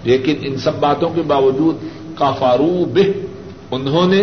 لیکن 0.04 0.36
ان 0.42 0.58
سب 0.58 0.80
باتوں 0.80 1.10
کے 1.10 1.22
باوجود 1.22 1.76
کافارو 2.16 2.86
بہ، 2.86 3.20
انہوں 3.72 4.08
نے 4.08 4.22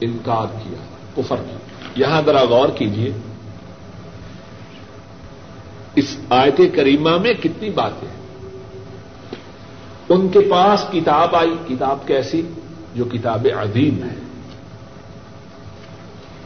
انکار 0.00 0.46
کیا، 0.64 0.78
کفر 1.16 1.36
کیا۔ 1.36 1.56
یہاں 1.96 2.22
ذرا 2.26 2.44
غور 2.44 2.68
کیجیے 2.68 3.12
اس 5.94 6.16
آیت 6.30 6.60
کریمہ 6.74 7.10
میں 7.10 7.34
کتنی 7.34 7.70
باتیں 7.70 8.08
ان 10.08 10.28
کے 10.28 10.40
پاس 10.40 10.84
کتاب 10.92 11.36
آئی، 11.36 11.54
کتاب 11.68 11.98
کیسی؟ 12.06 12.42
جو 12.94 13.04
کتاب 13.04 13.46
عظیم 13.60 14.02
ہے۔ 14.02 14.14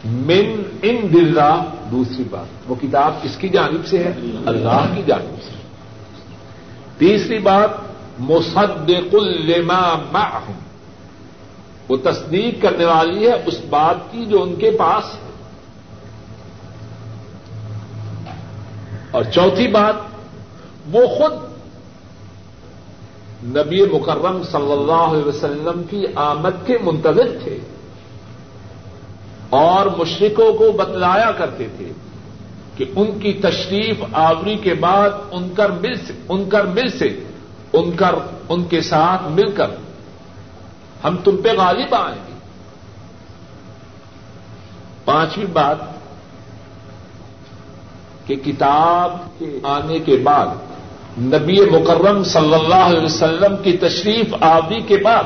من 0.05 0.63
ان 0.83 0.97
دلہ 1.13 1.65
دوسری 1.91 2.25
بات۔ 2.31 2.71
وہ 2.71 2.75
کتاب 2.83 3.23
کس 3.23 3.37
کی 3.37 3.49
جانب 3.49 3.87
سے 3.87 3.99
ہے؟ 3.99 4.13
اللہ 4.47 4.93
کی 4.97 5.03
جانب 5.07 5.43
سے۔ 5.43 5.57
تیسری 6.99 7.39
بات، 7.39 7.71
مصدق 8.19 9.15
لما 9.15 9.97
معہم۔ 10.13 10.53
وہ 11.89 11.97
تصدیق 11.97 12.63
کرنے 12.63 12.85
والی 12.85 13.29
ہے 13.29 13.33
اس 13.47 13.61
بات 13.71 14.13
کی 14.13 14.27
جو 14.27 14.43
ان 14.43 14.57
کے 14.57 14.71
پاس 14.71 15.15
ہے 15.15 15.31
اور 19.11 19.23
چوتھی 19.25 19.68
بات، 19.68 19.94
وہ 20.92 21.07
خود 21.07 21.33
نبی 23.44 23.83
مکرم 23.83 24.42
صلی 24.42 24.73
اللہ 24.73 24.92
علیہ 24.92 25.25
وسلم 25.25 25.83
کی 25.90 26.05
آمد 26.14 26.66
کے 26.66 26.79
منتظر 26.83 27.38
تھے 27.44 27.59
اور 29.51 29.87
مشرقوں 29.87 30.53
کو 30.53 30.73
بتلایا 30.73 31.31
کرتے 31.31 31.66
تھے 31.77 31.92
کہ 32.77 32.85
ان 32.96 33.18
کی 33.18 33.33
تشریف 33.33 34.05
آوری 34.12 34.57
کے 34.57 34.75
بعد 34.75 35.11
ان 35.31 35.55
کر 35.55 35.70
مل 35.70 35.94
سے، 35.94 36.12
ان 36.29 36.49
کر 36.49 36.64
مل 36.64 36.88
سے، 36.88 37.25
ان 37.73 37.90
کر، 37.96 38.14
ان 38.49 38.64
کے 38.64 38.81
ساتھ 38.81 39.23
مل 39.23 39.51
کر 39.51 39.66
ہم 41.05 41.16
تم 41.16 41.37
پہ 41.37 41.49
غالب 41.59 41.94
آئیں 41.94 42.23
گے۔ 42.29 42.38
پانچویں 45.05 45.46
بات 45.46 45.77
کہ 48.31 48.53
کتاب 48.53 49.38
کے 49.38 49.59
آنے 49.62 49.99
کے 49.99 50.16
بعد 50.16 50.47
نبی 51.19 51.61
مکرم 51.61 52.25
صلی 52.25 52.55
اللہ 52.55 52.75
علیہ 52.75 53.05
وسلم 53.05 53.57
کی 53.62 53.77
تشریف 53.77 54.35
آبی 54.40 54.81
کے 54.81 54.97
بعد 54.97 55.25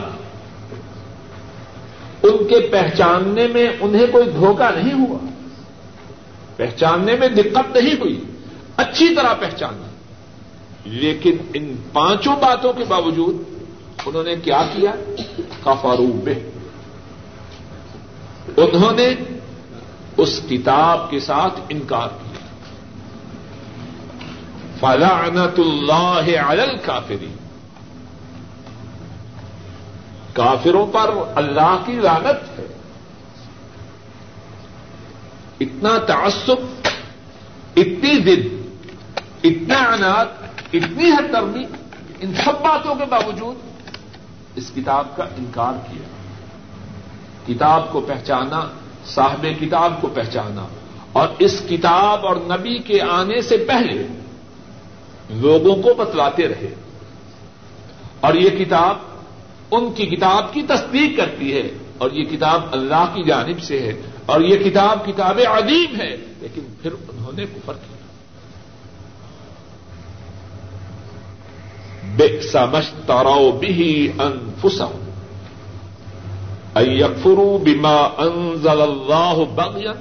ان 2.23 2.37
کے 2.49 2.69
پہچاننے 2.73 3.47
میں 3.47 3.69
انہیں 3.81 4.07
کوئی 4.12 4.31
دھوکہ 4.31 4.79
نہیں 4.79 5.07
ہوا۔ 5.07 5.19
پہچاننے 6.57 7.17
میں 7.17 7.29
دقت 7.29 7.77
نہیں 7.77 7.95
ہوئی۔ 7.95 8.25
اچھی 8.77 9.14
طرح 9.14 9.35
پہچانا۔ 9.40 9.87
لیکن 10.85 11.37
ان 11.55 11.75
پانچوں 11.93 12.37
باتوں 12.37 12.73
کے 12.73 12.85
باوجود 12.88 13.43
انہوں 14.07 14.25
نے 14.25 14.35
کیا 14.37 14.62
کیا؟ 14.73 14.90
کافاروب 15.62 16.25
میں 16.25 16.35
انہوں 18.57 18.93
نے 18.93 19.14
اس 20.17 20.40
کتاب 20.49 21.11
کے 21.11 21.21
ساتھ 21.21 21.61
انکار 21.69 22.09
کیا۔ 22.09 22.34
فلعنت 24.85 25.59
اللہ 25.59 26.37
علی 26.38 26.62
الکافری 26.62 27.35
کافروں 30.33 30.87
پر 30.87 31.11
اللہ 31.35 31.77
کی 31.87 31.92
لعنت 31.92 32.59
ہے۔ 32.59 32.66
اتنا 35.61 35.99
تعصب، 35.99 36.88
اتنی 37.77 38.18
دن 38.18 38.73
اتنا 39.44 39.79
اناج 39.79 40.29
اتنی 40.73 41.11
ہے 41.11 41.29
کرنی 41.33 41.64
ان 42.20 42.35
سب 42.35 42.53
باتوں 42.53 42.94
کے 42.94 43.05
باوجود 43.05 43.57
اس 44.55 44.70
کتاب 44.77 45.16
کا 45.16 45.25
انکار 45.25 45.73
کیا۔ 45.90 46.09
کتاب 47.47 47.92
کو 47.92 48.01
پہچانا، 48.01 48.68
صاحب 49.07 49.47
کتاب 49.61 49.92
کو 50.01 50.09
پہچانا۔ 50.09 50.66
اور 51.12 51.29
اس 51.38 51.62
کتاب 51.68 52.27
اور 52.27 52.37
نبی 52.37 52.79
کے 52.79 53.03
آنے 53.03 53.42
سے 53.42 53.57
پہلے 53.57 54.07
لوگوں 55.31 55.83
کو 55.83 55.95
بتلاتے 55.95 56.49
رہے۔ 56.49 56.75
اور 58.21 58.35
یہ 58.35 58.51
کتاب 58.51 58.97
ان 59.71 59.93
کی 59.93 60.07
کتاب 60.07 60.55
کی 60.55 60.63
تصدیق 60.63 61.17
کرتی 61.17 61.57
ہے۔ 61.57 61.63
اور 61.99 62.11
یہ 62.11 62.25
کتاب 62.25 62.63
اللہ 62.73 63.05
کی 63.15 63.25
جانب 63.25 63.63
سے 63.63 63.79
ہے۔ 63.79 64.03
اور 64.27 64.41
یہ 64.41 64.71
کتاب 64.71 65.07
کتاب 65.07 65.41
عظیم 65.47 66.01
ہے۔ 66.01 66.17
لیکن 66.41 66.61
پھر 66.83 66.93
انہوں 66.93 67.33
نے 67.33 67.45
کفر 67.45 67.73
کیا۔ 67.73 67.97
بے 72.17 72.41
سمجھ 72.41 73.07
تاراؤ 73.07 73.51
بھی 73.51 74.13
انفسم 74.19 75.11
یکفرو 76.77 77.59
بیما 77.59 78.09
انزل 78.17 78.83
اللہ 78.83 79.35
بغیا۔ 79.55 79.93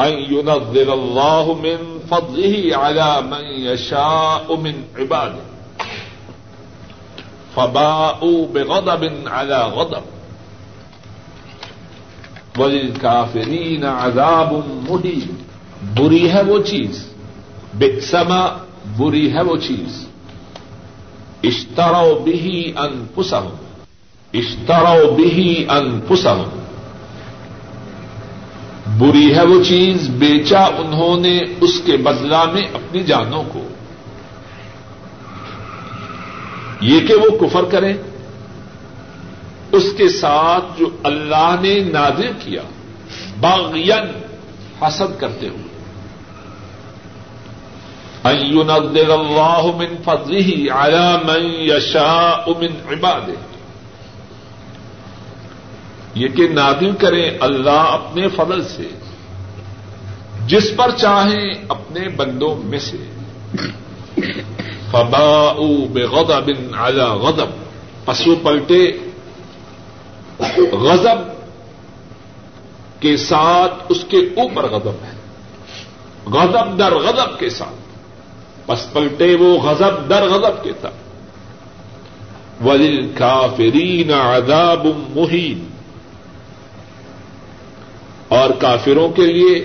ان 0.00 0.12
ينزل 0.12 0.90
الله 0.90 1.58
من 1.62 1.98
فضله 2.08 2.76
على 2.76 3.22
من 3.22 3.44
يشاء 3.44 4.56
من 4.56 4.82
عباده. 4.98 5.42
فباءوا 7.54 8.46
بغضب 8.52 9.28
على 9.28 9.62
غضب. 9.62 10.02
وللكافرين 12.58 13.84
عذاب 13.84 14.52
مهين. 14.90 15.34
بری 15.94 16.32
ہے 16.32 16.42
وہ 16.42 16.58
چیز. 16.62 17.06
بکسما 17.74 18.58
بری 18.96 19.32
ہے 19.32 19.42
وہ 19.42 19.56
چیز. 19.56 20.08
اشترو 21.42 22.18
بھی 22.24 22.72
انفسهم 22.76 23.56
اشترو 24.34 25.14
بھی 25.14 25.66
انفسهم 25.68 26.57
بری 28.98 29.36
ہے 29.36 29.46
وہ 29.46 29.64
چیز، 29.64 30.08
بیچا 30.08 30.64
انہوں 30.64 31.20
نے 31.20 31.40
اس 31.60 31.80
کے 31.84 31.96
بدلا 31.96 32.44
میں 32.44 32.62
اپنی 32.74 33.02
جانوں 33.02 33.42
کو۔ 33.52 33.68
یہ 36.80 37.00
کہ 37.00 37.14
وہ 37.14 37.46
کفر 37.46 37.64
کریں، 37.64 37.94
اس 39.72 39.84
کے 39.96 40.08
ساتھ 40.08 40.64
جو 40.78 40.86
اللہ 41.02 41.54
نے 41.60 41.78
نازل 41.78 42.30
کیا 42.44 42.62
باغین 43.40 44.22
حسد 44.82 45.20
کرتے 45.20 45.48
ہوئے۔ 45.48 45.68
اللہ 48.22 49.66
من 49.76 49.96
فضله 50.04 50.50
على 50.70 51.16
من 51.26 51.70
يشاء 51.70 52.50
من 52.58 52.94
عباده۔ 52.94 53.47
یہ 56.14 56.28
کہ 56.28 56.48
نادل 56.48 56.92
کریں 56.92 57.30
اللہ 57.40 57.70
اپنے 57.70 58.28
فضل 58.28 58.64
سے، 58.64 58.88
جس 60.46 60.72
پر 60.76 60.90
چاہیں 60.90 61.54
اپنے 61.68 62.08
بندوں 62.08 62.56
میں 62.56 62.78
سے۔ 62.78 62.96
فبا 64.90 65.52
بے 65.92 66.02
غدب 66.02 66.50
اعلی 66.78 67.00
غدب 67.00 67.48
پسو 68.04 68.36
پلٹے 68.42 68.92
غضب 70.72 71.18
کے 73.00 73.16
ساتھ 73.16 73.74
اس 73.88 74.04
کے 74.08 74.16
اوپر 74.16 74.64
غضب 74.64 75.04
ہے۔ 75.04 75.12
غضب 76.26 76.78
در 76.78 76.94
غضب 76.94 77.38
کے 77.38 77.50
ساتھ۔ 77.50 77.98
پس 78.66 78.92
پلٹے 78.92 79.34
وہ 79.34 79.58
غضب 79.58 80.10
در 80.10 80.28
غضب 80.28 80.64
کے 80.64 80.70
ساتھ۔ 80.80 80.94
ولیل 82.66 83.12
کافرین 83.14 84.12
عذاب 84.12 84.86
مہین 85.08 85.67
اور 88.48 88.60
کافروں 88.60 89.08
کے 89.08 89.26
لیے 89.26 89.64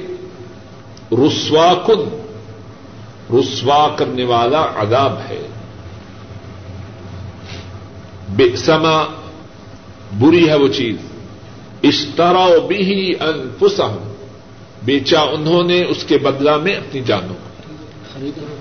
رسوا 1.11 1.73
کن 1.85 2.25
رسوا 3.39 3.87
کرنے 3.95 4.23
والا 4.23 4.65
عذاب 4.75 5.19
ہے۔ 5.29 5.47
بے 8.29 8.55
سما 8.55 9.03
بری 10.19 10.49
ہے 10.49 10.55
وہ 10.55 10.67
چیز۔ 10.67 10.95
اشترا 11.83 12.47
بھی 12.67 13.13
انفسہم۔ 13.19 14.13
بیچا 14.83 15.21
انہوں 15.21 15.63
نے 15.63 15.83
اس 15.83 16.03
کے 16.03 16.17
بدلا 16.17 16.57
میں 16.57 16.75
اپنی 16.75 17.01
جانوں 17.01 17.35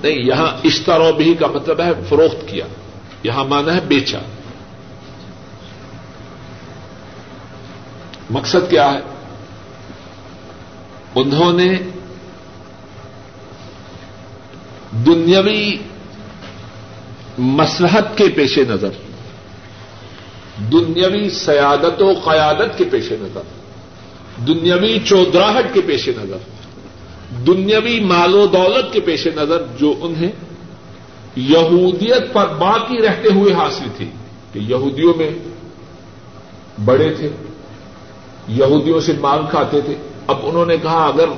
نہیں، 0.02 0.26
یہاں 0.26 0.46
اشترا 0.64 1.11
بھی 1.11 1.35
کا 1.35 1.46
مطلب 1.46 1.80
ہے 1.80 1.90
فروخت 2.08 2.48
کیا۔ 2.48 2.66
یہاں 3.22 3.44
مانا 3.44 3.74
ہے 3.74 3.80
بیچا۔ 3.80 4.18
مقصد 8.30 8.70
کیا 8.70 8.92
ہے؟ 8.92 9.12
انہوں 11.14 11.53
نے 11.53 11.68
دنیاوی 15.07 15.77
مسلحت 17.38 18.16
کے 18.18 18.25
پیش 18.29 18.59
نظر، 18.59 18.88
دنیاوی 20.72 21.31
سیادت 21.31 22.03
و 22.03 22.12
قیادت 22.25 22.79
کے 22.79 22.85
پیش 22.85 23.12
نظر، 23.12 23.40
دنیاوی 24.46 24.98
چودراہٹ 25.05 25.64
کے 25.72 25.81
پیش 25.81 26.09
نظر، 26.09 26.37
دنیاوی 27.46 28.01
مال 28.01 28.35
و 28.35 28.46
دولت 28.46 28.92
کے 28.92 29.01
پیش 29.01 29.27
نظر 29.27 29.62
جو 29.79 29.94
انہیں 30.01 30.33
یہودیت 31.37 32.33
پر 32.33 32.48
باقی 32.48 32.98
رہتے 32.98 33.29
ہوئے 33.33 33.55
حاصل 33.55 33.88
تھی 33.96 34.11
کہ 34.53 34.59
یہودیوں 34.59 35.14
میں 35.16 35.31
بڑے 36.85 37.14
تھے، 37.14 37.29
یہودیوں 38.48 39.01
سے 39.01 39.12
مال 39.20 39.40
کھاتے 39.51 39.81
تھے 39.81 39.94
اب 40.26 40.37
انہوں 40.42 40.66
نے 40.66 40.76
کہا 40.82 41.06
اگر 41.06 41.28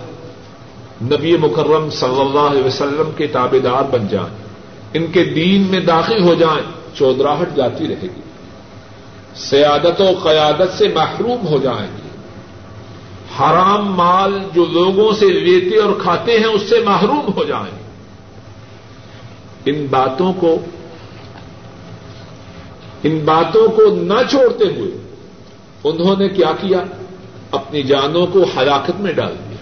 نبی 1.03 1.37
مکرم 1.37 1.91
صلی 1.91 2.21
اللہ 2.21 2.41
علیہ 2.41 2.65
وسلم 2.65 3.11
کے 3.17 3.27
تابے 3.27 3.59
دار 3.59 3.83
بن 3.91 4.09
جائیں، 4.09 4.37
ان 4.95 5.07
کے 5.07 5.25
دین 5.25 5.63
میں 5.63 5.81
داخل 5.81 6.23
ہو 6.23 6.35
جائیں، 6.35 6.63
چودراہٹ 6.95 7.57
جاتی 7.57 7.89
رہے 7.89 8.03
گی۔ 8.03 8.21
سیادت 9.37 10.01
و 10.01 10.09
قیادت 10.23 10.79
سے 10.79 10.89
محروم 10.89 11.47
ہو 11.47 11.59
جائیں 11.59 11.89
گے 11.97 12.05
حرام 13.41 13.95
مال 13.95 14.39
جو 14.55 14.65
لوگوں 14.65 15.13
سے 15.13 15.27
لیتے 15.27 15.77
اور 15.77 15.93
کھاتے 16.03 16.39
ہیں، 16.39 16.47
اس 16.47 16.63
سے 16.63 16.81
محروم 16.85 17.33
ہو 17.37 17.45
جائیں 17.45 17.79
گے۔ 17.79 17.85
ان 19.71 19.87
باتوں 19.91 20.33
کو، 20.33 20.59
ان 23.03 23.19
باتوں 23.25 23.69
کو 23.69 23.83
نہ 23.95 24.31
چھوڑتے 24.31 24.65
ہوئے 24.65 24.91
انہوں 25.85 26.17
نے 26.19 26.29
کیا 26.29 26.53
کیا؟ 26.61 26.79
اپنی 27.55 27.83
جانوں 27.83 28.27
کو 28.27 28.45
ہلاکت 28.57 29.01
میں 29.01 29.13
ڈال 29.13 29.35
دیا۔ 29.51 29.57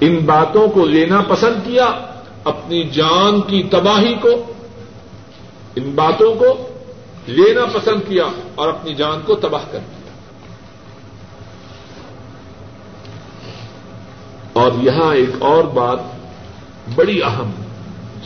ان 0.00 0.16
باتوں 0.16 0.68
کو 0.68 0.86
لینا 0.86 1.22
پسند 1.28 1.66
کیا، 1.66 1.84
اپنی 2.44 2.82
جان 2.82 3.40
کی 3.40 3.62
تباہی 3.62 4.14
کو، 4.14 4.52
ان 5.76 5.90
باتوں 5.94 6.34
کو 6.34 6.68
لینا 7.26 7.64
پسند 7.64 8.08
کیا 8.08 8.24
اور 8.54 8.68
اپنی 8.68 8.94
جان 8.94 9.20
کو 9.26 9.34
تباہ 9.34 9.62
کر 9.70 9.78
دیا۔ 9.78 10.12
اور 14.52 14.72
یہاں 14.82 15.14
ایک 15.14 15.30
اور 15.38 15.64
بات 15.64 15.98
بڑی 16.94 17.22
اہم، 17.22 17.50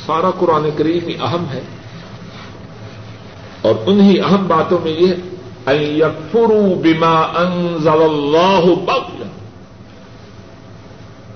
سارا 0.06 0.30
قرآن 0.38 0.68
کریم 0.76 1.08
ہی 1.08 1.14
اہم 1.14 1.44
ہے۔ 1.52 1.60
اور 3.62 3.74
انہی 3.86 4.20
اہم 4.20 4.48
باتوں 4.48 4.78
میں 4.82 4.92
یہ 4.92 5.14
یکفرو 5.74 6.74
بیما 6.74 7.22
انزل 7.22 8.02
اللہ 8.02 8.66
بغیا 8.84 9.28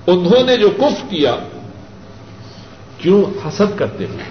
انہوں 0.07 0.43
نے 0.43 0.57
جو 0.57 0.69
کف 0.79 1.11
کیا، 1.11 1.37
کیوں 2.99 3.25
حسد 3.47 3.79
کرتے 3.79 4.07
ہیں؟ 4.07 4.31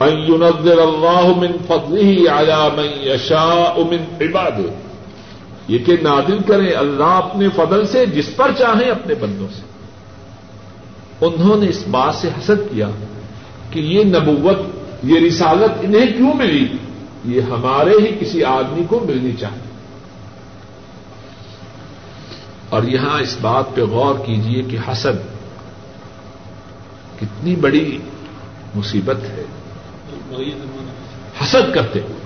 ينزل 0.00 0.80
اللہ 0.80 1.26
من 1.36 1.52
فضله 1.68 2.30
على 2.30 2.68
من 2.76 2.88
يشاء 3.02 3.74
من 3.90 4.04
عباده. 4.20 4.70
یہ 5.68 5.78
کہ 5.78 5.96
نادل 6.02 6.38
کریں 6.46 6.74
اللہ 6.76 7.04
اپنے 7.04 7.48
فضل 7.56 7.86
سے، 7.86 8.06
جس 8.06 8.36
پر 8.36 8.50
چاہیں 8.58 8.90
اپنے 8.90 9.14
بندوں 9.14 9.48
سے. 9.56 9.62
انہوں 11.20 11.56
نے 11.56 11.68
اس 11.68 11.88
بات 11.90 12.14
سے 12.14 12.28
حسد 12.28 12.70
کیا 12.70 12.88
کہ 13.70 13.80
یہ 13.80 14.04
نبوت، 14.04 14.58
یہ 15.04 15.26
رسالت 15.26 15.70
انہیں 15.82 16.06
کیوں 16.16 16.34
ملی؟ 16.34 16.66
یہ 17.26 17.40
ہمارے 17.40 17.90
ہی 17.90 18.16
کسی 18.20 18.44
آدمی 18.44 18.84
کو 18.88 19.00
ملنی 19.00 19.32
چاہیے۔ 19.32 19.76
اور 22.68 22.82
یہاں 22.82 23.20
اس 23.20 23.36
بات 23.40 23.64
پہ 23.74 23.80
غور 23.80 24.14
کیجیے 24.26 24.62
کہ 24.62 24.78
حسد 24.88 25.36
کتنی 27.16 27.56
بڑی 27.56 27.98
مصیبت 28.74 29.16
ہے۔ 29.16 29.44
حسد 31.44 31.74
کرتے 31.74 32.00
ہوئے۔ 32.00 32.16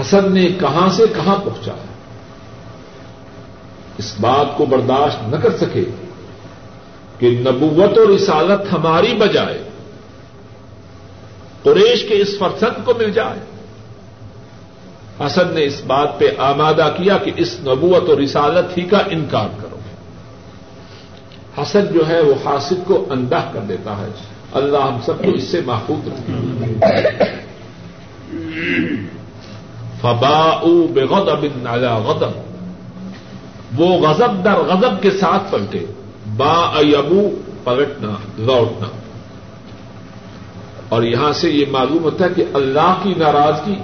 حسد 0.00 0.30
نے 0.30 0.46
کہاں 0.46 0.88
سے 0.88 1.04
کہاں 1.16 1.36
پہنچا؟ 1.36 1.72
ہے 1.72 1.96
اس 3.98 4.14
بات 4.20 4.46
کو 4.56 4.66
برداشت 4.66 5.28
نہ 5.28 5.36
کر 5.36 5.56
سکے 5.56 5.84
کہ 7.18 7.30
نبوت 7.40 7.98
اور 7.98 8.06
رسالت 8.06 8.72
ہماری 8.72 9.14
بجائے 9.14 9.65
قریش 11.66 12.04
کے 12.08 12.14
اس 12.14 12.38
فرسد 12.38 12.84
کو 12.84 12.92
مل 12.98 13.10
جائے۔ 13.10 13.40
حسن 15.26 15.54
نے 15.54 15.64
اس 15.64 15.82
بات 15.86 16.18
پہ 16.18 16.24
آمادہ 16.38 16.92
کیا 16.96 17.18
کہ 17.18 17.30
اس 17.36 17.56
نبوت 17.60 18.08
اور 18.08 18.18
رسالت 18.18 18.78
ہی 18.78 18.82
کا 18.82 18.98
انکار 19.10 19.48
کرو۔ 19.62 19.76
حسن 21.62 21.84
جو 21.92 22.08
ہے 22.08 22.20
وہ 22.20 22.34
حاصل 22.44 22.74
کو 22.86 23.06
اندہ 23.10 23.40
کر 23.52 23.60
دیتا 23.60 23.96
ہے۔ 23.96 24.06
اللہ 24.52 24.78
ہم 24.78 24.98
سب 25.06 25.24
کو 25.24 25.30
اس 25.30 25.42
سے 25.42 25.60
محفوظ 25.66 26.08
رکھے۔ 26.08 26.32
فبا 30.00 30.60
بے 30.92 31.02
غدب 31.02 31.44
نالا 31.56 31.98
غدب 31.98 32.30
وہ 33.80 34.08
غزب 34.08 34.44
در 34.44 34.54
غزب 34.54 35.02
کے 35.02 35.10
ساتھ 35.10 35.52
پلٹے۔ 35.52 35.86
با 36.36 36.80
ابو 36.98 37.30
پلٹنا، 37.64 38.14
لوٹنا۔ 38.38 38.86
اور 40.88 41.02
یہاں 41.02 41.32
سے 41.32 41.50
یہ 41.50 41.64
معلوم 41.70 42.02
ہوتا 42.02 42.24
ہے 42.24 42.30
کہ 42.36 42.44
اللہ 42.54 43.00
کی 43.02 43.14
ناراضگی 43.16 43.74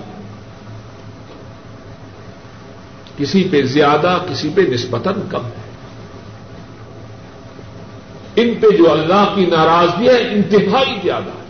کسی 3.17 3.49
پہ 3.51 3.63
زیادہ، 3.63 4.19
کسی 4.31 4.51
پہ 4.55 4.61
نسبتاً 4.61 5.15
کم 5.29 5.45
ہے۔ 5.45 5.63
ان 8.37 8.55
پہ 8.55 8.77
جو 8.77 8.93
اللہ 8.93 9.33
کی 9.35 9.47
ناراضگی 9.47 10.09
ہے، 10.09 10.33
انتہائی 10.33 10.99
زیادہ 11.03 11.31
ہے۔ 11.31 11.43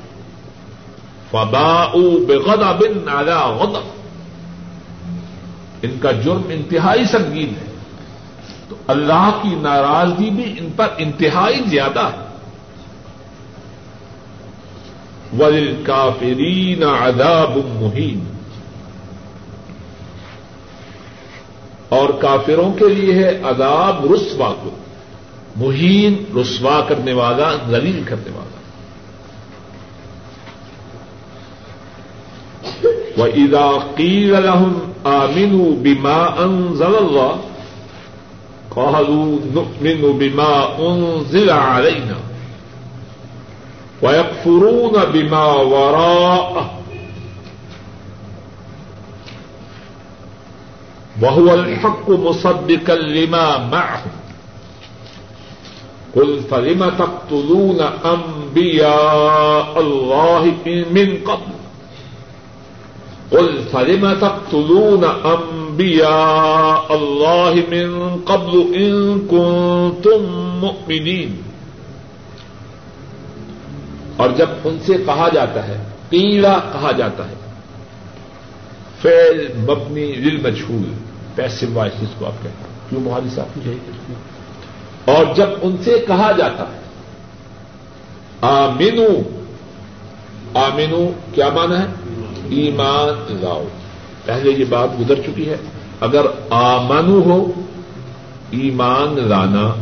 فبا 1.30 1.86
بے 2.26 2.38
بن 2.38 3.04
نالا 3.04 3.48
غدب 3.48 3.82
ان 5.82 5.98
کا 6.00 6.12
جرم 6.12 6.42
انتہائی 6.48 7.04
سنگین 7.04 7.48
ہے۔ 7.48 7.72
تو 8.68 8.76
اللہ 8.86 9.38
کی 9.42 9.54
ناراضگی 9.54 10.30
بھی 10.30 10.54
ان 10.58 10.70
پر 10.76 10.86
انتہائی 10.98 11.60
زیادہ 11.66 12.00
ہے۔ 12.00 12.31
ول 15.38 15.82
کافرین 15.86 16.82
عذاب 16.82 17.56
مہین 17.56 18.24
اور 21.88 22.08
کافروں 22.08 22.72
کے 22.72 22.88
لیے 22.88 23.14
ہے 23.14 23.40
عذاب 23.44 24.12
رسوا 24.12 24.54
کو، 24.62 24.70
مہین 25.56 26.24
رسوا 26.40 26.80
کرنے 26.88 27.12
والا، 27.12 27.56
ذلیل 27.70 28.02
کرنے 28.04 28.30
والا۔ 28.30 28.52
وہ 33.16 33.26
ادا 33.26 33.92
قیل 33.94 34.32
لهم 34.32 34.92
آمنوا 35.04 35.82
بما 35.82 36.24
انزل 36.38 36.96
الله 36.96 37.36
قالوا 38.68 39.38
نؤمن 39.44 40.18
بما 40.18 40.76
انزل 40.78 41.50
علينا۔ 41.50 42.14
ويكفرون 44.46 45.04
بما 45.12 45.52
وراءه. 45.52 46.70
وهو 51.22 51.54
الحق 51.54 52.10
مصدقا 52.10 52.94
لما 52.94 53.58
معهم 53.58 54.10
قل 56.16 56.40
فلم 56.50 56.90
تقتلون 56.98 57.80
انبياء 57.80 59.80
الله 59.80 60.52
من 60.66 61.18
قبل؟ 61.26 61.52
قل 63.30 63.62
فلم 63.72 64.14
تقتلون 64.20 65.04
انبياء 65.04 66.94
الله 66.94 67.54
من 67.70 68.20
قبل 68.26 68.74
ان 68.74 69.18
كنتم 69.18 70.22
مؤمنين؟ 70.60 71.51
اور 74.16 74.30
جب 74.36 74.46
ان 74.64 74.78
سے 74.86 74.92
کہا 75.06 75.28
جاتا 75.34 75.68
ہے 75.68 75.82
پیڑا 76.08 76.60
کہا 76.72 76.90
جاتا 76.92 77.28
ہے۔ 77.28 77.34
فیل 79.02 79.48
مبنی 79.56 80.12
دل 80.12 80.50
مجھول 80.50 80.92
پیسے 81.34 81.66
وائس 81.74 82.00
جس 82.00 82.08
کو 82.18 82.26
آپ 82.26 82.32
کہتے 82.42 82.48
ہیں۔ 82.48 82.90
کیوں 82.90 83.00
مہاری 83.00 83.28
صاحب؟ 83.34 83.70
اور 85.04 85.34
جب 85.34 85.46
ان 85.62 85.76
سے 85.84 86.04
کہا 86.06 86.32
جاتا 86.32 86.62
ہے 86.62 86.82
آمینو 88.40 89.06
آمینو 90.54 91.10
کیا 91.34 91.48
مانا 91.48 91.80
ہے؟ 91.80 91.86
ایمان 92.48 93.38
لاؤ۔ 93.40 93.64
پہلے 94.24 94.50
یہ 94.50 94.64
بات 94.68 94.88
گزر 95.00 95.14
چکی 95.14 95.48
ہے۔ 95.48 95.56
اگر 96.00 96.26
آمنو 96.50 97.22
ہو 97.22 97.50
ایمان 98.50 99.28
لانا 99.28 99.74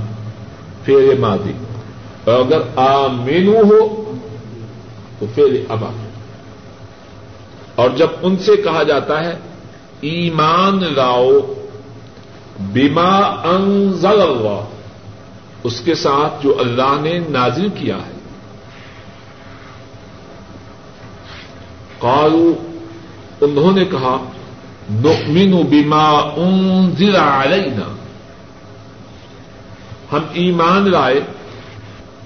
فیر 0.84 1.20
مادی 1.20 1.52
اور 2.24 2.44
اگر 2.44 2.60
آمینو 2.76 3.56
ہو 3.56 3.99
تو 5.20 5.26
فیل 5.34 5.64
ابا۔ 5.68 5.90
اور 7.74 7.90
جب 7.90 8.06
ان 8.22 8.36
سے 8.36 8.56
کہا 8.56 8.82
جاتا 8.82 9.24
ہے، 9.24 9.38
ایمان 10.00 10.84
لاؤ 10.94 11.54
بیما 12.60 13.18
انزل 13.44 14.20
اللہ۔ 14.20 14.64
اس 15.64 15.80
کے 15.80 15.94
ساتھ 15.94 16.42
جو 16.42 16.56
اللہ 16.60 16.96
نے 17.00 17.18
نازل 17.28 17.68
کیا 17.68 17.96
ہے۔ 17.96 18.12
قالو 21.98 22.52
انہوں 23.40 23.72
نے 23.72 23.84
کہا، 23.84 24.30
نؤمن 24.90 25.50
بما 25.50 26.08
انزل 26.18 27.16
علینا۔ 27.16 27.96
ہم 30.12 30.20
ایمان 30.32 30.90
لائے 30.90 31.20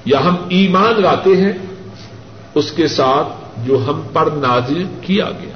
یا 0.04 0.20
ہم 0.24 0.34
ایمان 0.48 1.02
لاتے 1.02 1.30
ہیں؟ 1.30 1.63
اس 2.54 2.72
کے 2.72 2.88
ساتھ 2.88 3.28
جو 3.66 3.84
ہم 3.86 4.02
پر 4.12 4.26
نازل 4.26 4.84
کیا 5.00 5.30
گیا۔ 5.30 5.54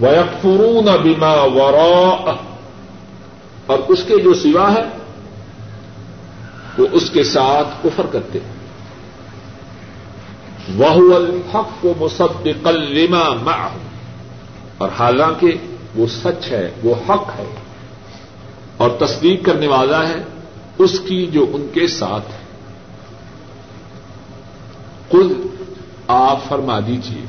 ویکفرون 0.00 0.84
بما 0.84 1.32
وراء 1.32 2.32
اور 3.66 3.78
اس 3.88 4.04
کے 4.06 4.16
جو 4.18 4.34
سوا 4.34 4.72
ہے، 4.72 4.84
وہ 6.78 6.86
اس 6.92 7.10
کے 7.10 7.22
ساتھ 7.22 7.68
کفر 7.82 8.06
کرتے 8.12 8.38
ہیں۔ 8.38 8.58
وہ 10.76 11.14
الحق 11.14 11.68
کو 11.80 11.94
مصدقا 12.00 12.70
لما 12.70 13.34
معه۔ 13.34 13.78
اور 14.78 14.88
حالانکہ 14.98 15.52
وہ 15.96 16.06
سچ 16.06 16.52
ہے، 16.52 16.70
وہ 16.84 16.94
حق 17.08 17.28
ہے۔ 17.38 17.54
اور 18.76 18.90
تصدیق 18.90 19.44
کرنے 19.44 19.66
والا 19.66 20.08
ہے 20.08 20.22
اس 20.78 21.00
کی 21.00 21.26
جو 21.26 21.46
ان 21.52 21.66
کے 21.74 21.86
ساتھ 21.86 22.30
ہے۔ 22.30 22.47
کل 25.10 25.42
آپ 26.08 26.44
فرما 26.48 26.80
دیجیے 26.80 27.24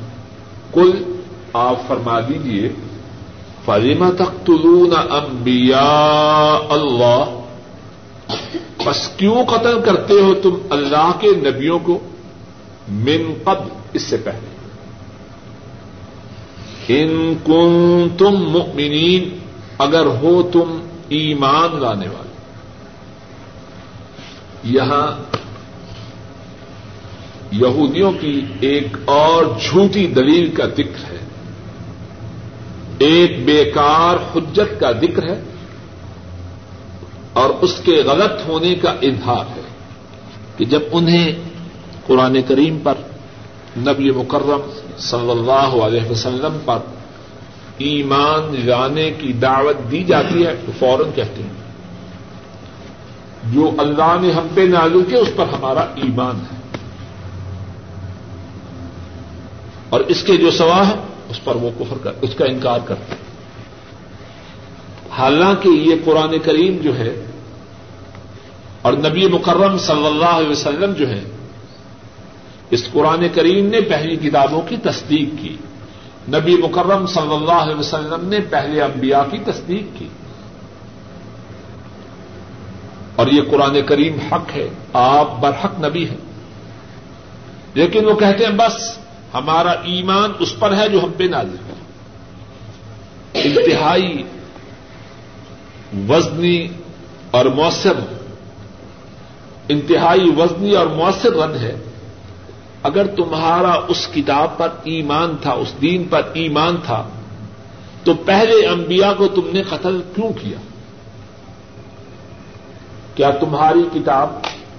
کل 0.72 1.20
آپ 1.52 1.76
فرما 1.86 2.20
دیجیے 2.20 2.68
فریما 3.64 4.10
تک 4.10 4.46
تلون 4.46 4.92
امبیا 5.10 6.58
اللہ 6.70 7.36
بس 8.86 9.08
کیوں 9.16 9.44
قتل 9.44 9.80
کرتے 9.84 10.14
ہو 10.14 10.34
تم 10.34 10.56
اللہ 10.70 11.12
کے 11.20 11.28
نبیوں 11.36 11.78
کو؟ 11.78 11.98
من 12.88 13.34
قبل، 13.44 13.68
اس 13.92 14.02
سے 14.02 14.16
پہلے۔ 14.16 14.68
ان 16.88 17.34
کن 17.44 18.08
تم 18.18 18.50
مؤمنین، 18.50 19.38
اگر 19.78 20.06
ہو 20.06 20.42
تم 20.52 20.88
ایمان 21.08 21.80
لانے 21.80 22.08
والے۔ 22.08 22.34
یہاں 24.64 25.29
یہودیوں 27.52 28.12
کی 28.20 28.40
ایک 28.60 28.96
اور 29.04 29.44
جھوٹی 29.62 30.06
دلیل 30.06 30.50
کا 30.50 30.66
ذکر 30.66 31.12
ہے۔ 31.12 31.18
ایک 32.98 33.44
بیکار 33.44 34.36
حجت 34.36 34.80
کا 34.80 34.92
ذکر 34.92 35.22
ہے 35.22 35.42
اور 37.32 37.50
اس 37.60 37.80
کے 37.84 38.02
غلط 38.06 38.48
ہونے 38.48 38.74
کا 38.74 38.90
اظہار 38.90 39.44
ہے 39.56 39.62
کہ 40.56 40.64
جب 40.64 40.80
انہیں 40.92 41.32
قرآن 42.06 42.42
کریم 42.48 42.78
پر، 42.78 42.94
نبی 43.76 44.10
مکرم 44.10 44.60
صلی 44.98 45.30
اللہ 45.30 45.84
علیہ 45.84 46.10
وسلم 46.10 46.58
پر 46.64 46.78
ایمان 47.78 48.66
لانے 48.66 49.10
کی 49.10 49.32
دعوت 49.32 49.90
دی 49.90 50.04
جاتی 50.04 50.46
ہے، 50.46 50.54
تو 50.66 50.72
فوراً 50.78 51.10
کہتے 51.14 51.42
ہیں، 51.42 51.60
جو 53.44 53.70
اللہ 53.78 54.16
نے 54.20 54.32
ہم 54.32 54.46
پہ 54.54 54.60
نازل 54.60 55.02
کیا، 55.08 55.18
اس 55.18 55.30
پر 55.36 55.44
ہمارا 55.46 55.80
ایمان 55.80 56.36
ہے۔ 56.36 56.59
اور 59.90 60.00
اس 60.00 60.22
کے 60.22 60.36
جو 60.36 60.50
سوا 60.50 60.88
ہے، 60.88 60.94
اس 61.28 61.44
پر 61.44 61.54
وہ 61.54 61.70
کفر 61.78 61.96
کر، 62.02 62.12
اس 62.20 62.34
کا 62.34 62.44
انکار 62.44 62.78
کرتے 62.84 63.14
ہیں 63.14 63.30
حالانکہ 65.10 65.68
یہ 65.68 65.94
قرآن 66.04 66.38
کریم 66.38 66.76
جو 66.76 66.98
ہے، 66.98 67.24
اور 68.82 68.92
نبی 68.92 69.28
مکرم 69.28 69.78
صلی 69.78 70.06
اللہ 70.06 70.24
علیہ 70.24 70.48
وسلم 70.48 70.92
جو 70.92 71.08
ہے، 71.08 71.24
اس 72.70 72.90
قرآن 72.92 73.26
کریم 73.34 73.66
نے 73.66 73.80
پہلی 73.80 74.16
کتابوں 74.16 74.62
کی 74.62 74.76
تصدیق 74.76 75.42
کی۔ 75.42 75.56
نبی 76.28 76.56
مکرم 76.56 77.06
صلی 77.06 77.34
اللہ 77.34 77.52
علیہ 77.52 77.74
وسلم 77.74 78.28
نے 78.28 78.38
پہلے 78.50 78.82
انبیاء 78.82 79.22
کی 79.30 79.38
تصدیق 79.38 79.98
کی۔ 79.98 80.08
اور 83.16 83.26
یہ 83.26 83.42
قرآن 83.50 83.76
کریم 83.86 84.18
حق 84.32 84.56
ہے، 84.56 84.68
آپ 84.92 85.40
برحق 85.40 85.84
نبی 85.84 86.08
ہیں۔ 86.08 86.16
لیکن 87.74 88.04
وہ 88.04 88.14
کہتے 88.14 88.44
ہیں، 88.44 88.52
بس 88.52 88.98
ہمارا 89.34 89.70
ایمان 89.70 90.32
اس 90.38 90.58
پر 90.58 90.76
ہے 90.76 90.88
جو 90.88 91.04
ہم 91.04 91.10
پہ 91.16 91.24
نازل 91.24 91.56
ہے 91.66 91.78
انتہائی 93.44 94.22
وزنی 96.08 96.68
اور 97.30 97.46
مؤثر 97.46 97.92
انتہائی 99.68 100.30
وزنی 100.30 100.72
اور 100.72 100.86
مؤثر 100.86 101.32
رن 101.32 101.54
ہے۔ 101.54 101.76
اگر 102.82 103.06
تمہارا 103.06 103.72
اس 103.88 104.08
کتاب 104.14 104.58
پر 104.58 104.68
ایمان 104.84 105.36
تھا، 105.40 105.52
اس 105.52 105.74
دین 105.82 106.04
پر 106.04 106.22
ایمان 106.32 106.76
تھا، 106.84 107.08
تو 108.04 108.14
پہلے 108.14 108.66
انبیاء 108.66 109.12
کو 109.12 109.28
تم 109.28 109.48
نے 109.52 109.62
قتل 109.62 110.00
کیوں 110.14 110.32
کیا؟ 110.32 110.58
کیا 113.14 113.30
تمہاری 113.30 113.82
کتاب 113.94 114.28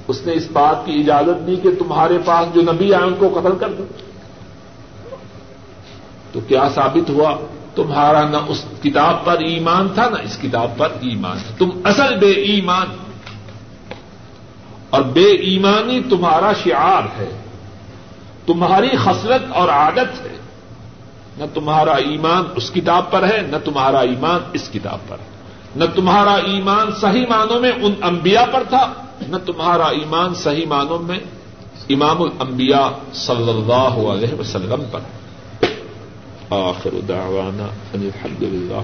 اس 0.07 0.25
نے 0.25 0.33
اس 0.33 0.47
بات 0.51 0.85
کی 0.85 0.91
اجازت 0.99 1.47
دی 1.47 1.55
کہ 1.55 1.69
تمہارے 1.79 2.17
پاس 2.25 2.55
جو 2.55 2.61
نبی 2.61 2.93
آئے 2.93 3.03
ان 3.03 3.13
کو 3.19 3.39
قتل 3.39 3.57
کر 3.59 3.69
دو 3.69 3.85
تو 6.31 6.39
کیا 6.39 6.69
ثابت 6.75 7.09
ہوا؟ 7.09 7.35
تمہارا 7.75 8.29
نہ 8.29 8.37
اس 8.47 8.65
کتاب 8.83 9.25
پر 9.25 9.37
ایمان 9.39 9.87
تھا، 9.93 10.09
نہ 10.09 10.15
اس 10.23 10.37
کتاب 10.41 10.71
پر 10.77 10.89
ایمان 11.01 11.37
تھا۔ 11.37 11.55
تم 11.57 11.69
اصل 11.83 12.15
بے 12.17 12.31
ایمان۔ 12.31 12.87
اور 14.89 15.01
بے 15.01 15.31
ایمانی 15.31 16.01
تمہارا 16.09 16.53
شعار 16.63 17.03
ہے۔ 17.03 17.41
تمہاری 18.45 18.89
خصلت 18.97 19.51
اور 19.51 19.69
عادت 19.69 20.25
ہے۔ 20.25 20.37
نہ 21.37 21.43
تمہارا 21.53 21.93
ایمان 21.93 22.43
اس 22.55 22.71
کتاب 22.71 23.11
پر 23.11 23.23
ہے، 23.23 23.41
نہ 23.41 23.57
تمہارا 23.65 23.99
ایمان 23.99 24.39
اس 24.53 24.69
کتاب 24.73 24.97
پر۔ 25.07 25.17
ہے 25.19 25.31
نہ 25.75 25.85
تمہارا 25.95 26.33
ایمان 26.33 26.87
صحیح 27.01 27.25
معنوں 27.29 27.59
میں 27.59 27.71
ان 27.81 27.93
انبیاء 28.01 28.45
پر 28.51 28.63
تھا، 28.69 28.93
نہ 29.27 29.37
تمہارا 29.37 29.85
ایمان 29.85 30.33
صحیح 30.33 30.65
معنوں 30.65 30.99
میں 30.99 31.19
امام 31.89 32.21
الانبیاء 32.21 33.13
صلی 33.13 33.49
اللہ 33.49 34.09
علیہ 34.09 34.39
وسلم 34.39 34.83
پر۔ 34.91 34.99
آخر 36.51 36.99
دعوانا 37.07 37.67
ان 37.95 38.01
الحمد 38.01 38.43
للہ 38.43 38.81